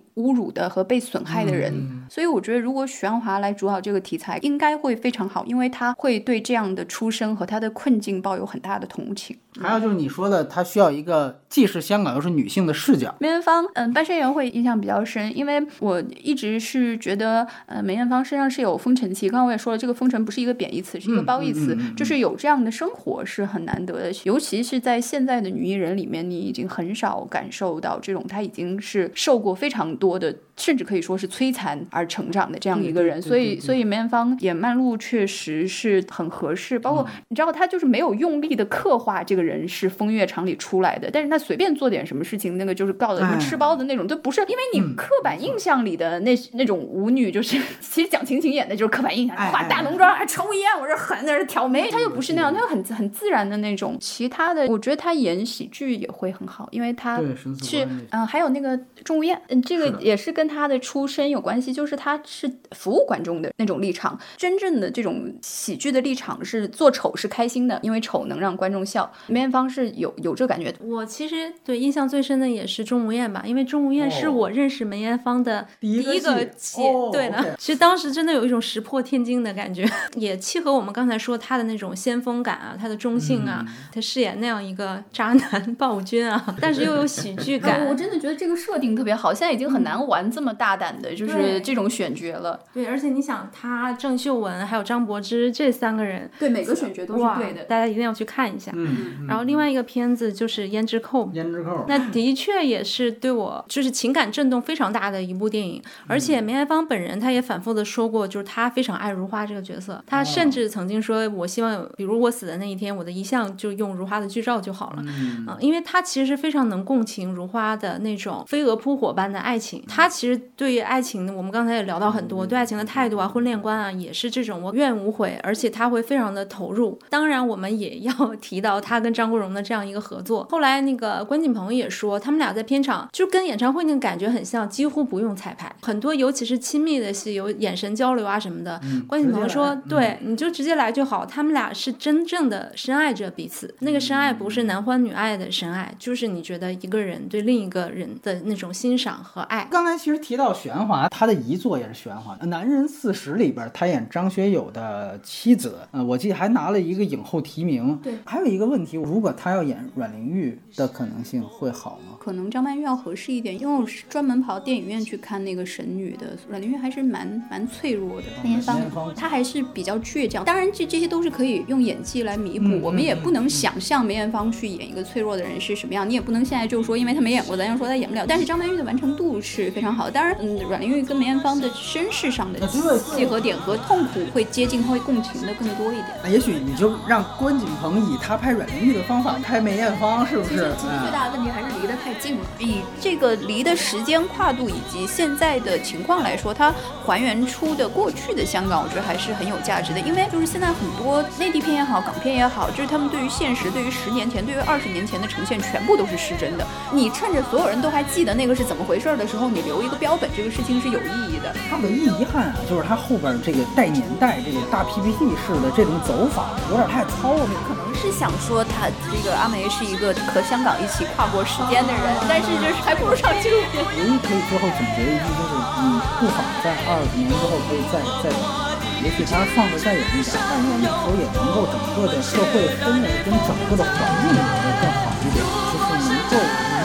[0.15, 9.37] 侮辱的和被损害的人，嗯所以我觉得如果许鞍华来主导这个题材，应该会非常好，因为他会对这样的出身和他的困境抱有很大的同情。
[9.59, 13.13] 还有就是你说的，他需要一个既是香港又是女性的视角。
[13.19, 19.29] 梅艳芳，嗯，半生缘会印象比较深，因为我一直是觉得，呃，梅艳芳身上是有风尘气。
[19.29, 33.21] 刚刚我也说了，这个风尘不是一个贬义词，是一个嗯褒义词，嗯嗯嗯就是有这样的生活是很难得的，尤其是在现在的女艺人里面，你已经很少感受到这种她已经是受过非常多的，甚至可以说是摧残而成长的这样一个人。
[33.21, 37.23] 所以，所以梅艳芳演曼璐确实是很合适，包括、嗯。
[37.29, 44.41] 你知道，她就是没有用力的刻画这个人是风月场里出来的，但是她随便做点什么事情，那个就是告的什么哎吃包子那种，都不是。
[44.43, 53.97] 因为你嗯刻板印象里的那那种舞女，就是 其实蒋勤勤演的就是刻板印象，哎化大浓妆还抽烟，我这狠，那是挑眉，她又不是那样，她又很很自然的那种。
[54.01, 57.21] 其他的，我觉得她演喜剧也会很好，因为她
[57.63, 57.87] 是。
[58.11, 69.11] 嗯、还有那个钟无艳，嗯，这个也是跟她的出身有关系，就是他是服务观众的那种立场，真正的这种喜剧的立场是做丑是开心的，因为丑能让观众笑。
[69.27, 70.79] 梅艳芳是有有这感觉的。
[70.85, 76.83] 我其实对印象最深的也是钟无艳吧，因为钟无艳是哦我认识梅艳芳的第一个一个戏戏。
[76.83, 87.87] 哦对的 OK 其实当时真的有一种石破天惊的感觉， 也契合我们刚才说她的那种先锋感啊，她的中性啊，嗯她饰演那样一个渣男 暴君啊，但是又有喜剧感。
[87.87, 92.61] 我真的觉得这个设定特别好，现在已经很难玩这么大胆的，就是这种选角了。
[92.75, 97.65] 对，而且你想，他郑秀文还有张柏芝这三个人，对，每个选角都是对的。
[97.65, 98.71] 大家一定要去看一下。
[98.75, 115.03] 嗯，然后另外一个片子就是《胭脂扣》，胭脂扣， 那的确也是对我就是情感震动非常大的一部电影，而且梅艳芳本人她也反复的说过，就是她非常爱如花这个角色，她甚至曾经说，我希望有，比如我死的那一天，我的遗像就用如花的剧照就好了。
[115.07, 126.99] 嗯嗯，因为她其实是非常能共情如花的那种飞蛾扑火般的爱情，她其其实对于爱情，我们刚才也聊到很多，对爱情的态度啊、婚恋观啊，也是这种我愿无悔，而且他会非常的投入。
[127.09, 128.13] 当然，我们也要
[128.43, 130.45] 提到他跟张国荣的这样一个合作。
[130.51, 138.81] 后来那个关锦鹏也说，他们俩在片场就跟演唱会那个感觉很像，几乎不用彩排，很多尤其是亲密的戏，有眼神交流啊什么的。
[139.07, 149.69] 关锦鹏说：“对，你就直接来就好。”他们俩是真正的深爱着彼此，那个深爱不是男欢女爱的深爱，就是你觉得一个人对另一个人的那种欣赏和爱。
[149.71, 157.99] 刚才其实提到玄华，他的遗作也是玄华，《男人四十》里边他演张学友的妻子，呃，我记得还拿了一个影后提名。
[158.03, 162.17] 对，还有一个问题，如果他要演阮玲玉的可能性会好吗？
[162.19, 168.27] 可能张曼玉要合适一点，因为我是专门跑电影院去看那个《神女》的，阮玲玉还是蛮蛮脆弱的。
[168.43, 168.81] 梅艳芳
[169.15, 172.67] 她还是比较倔强，当然这这些都是可以用演技来弥补。
[172.69, 178.25] 嗯我们也不能想象梅艳芳去演一个脆弱的人是什么样，你也不能现在就说因为她没演过，咱就说她演不了。
[178.29, 186.09] 但是张曼玉的完成度是非常好，当然，嗯，阮玲玉跟梅艳芳的身世上的契合点和痛苦会接近，她会共情的更多一点。
[186.23, 190.51] 那也许你就让关锦鹏以他拍阮玲玉的方法拍梅艳芳，是不是？
[190.51, 192.45] 其实最嗯大的问题还是离得太近了。
[192.59, 196.73] 以这个离的时间跨度以及现在的情况来说，它
[197.05, 200.01] 还原出的过去的香港，我觉得还是很有价值的。
[200.01, 206.67] 因为就是现在很多内地片也好，港片也好，就是他们对于现实、对于十年前、对于二十年前的呈现，全部都是失真的。
[206.93, 211.55] 你趁着所有人都还记得那个是怎么回事儿的时候，你留一个标本，这个事情是有意义的。
[211.71, 217.47] 他唯一遗憾啊，就是他后边这个带年代、这个大 PPT 式的这种走法有点太糙了。
[217.63, 223.79] 可能是想说他这个阿梅是一个和香港一起跨过时间的人，但是就是还不如上纪录片。
[223.87, 225.55] 唯一可以最后总结一句就是，
[225.87, 233.95] 你不妨在二十年之后可以再再演，也许他放的再远一点，但是那时候也能够整个的社会氛围跟整个的环
[234.27, 236.76] 境也能更好一点，就是能够弥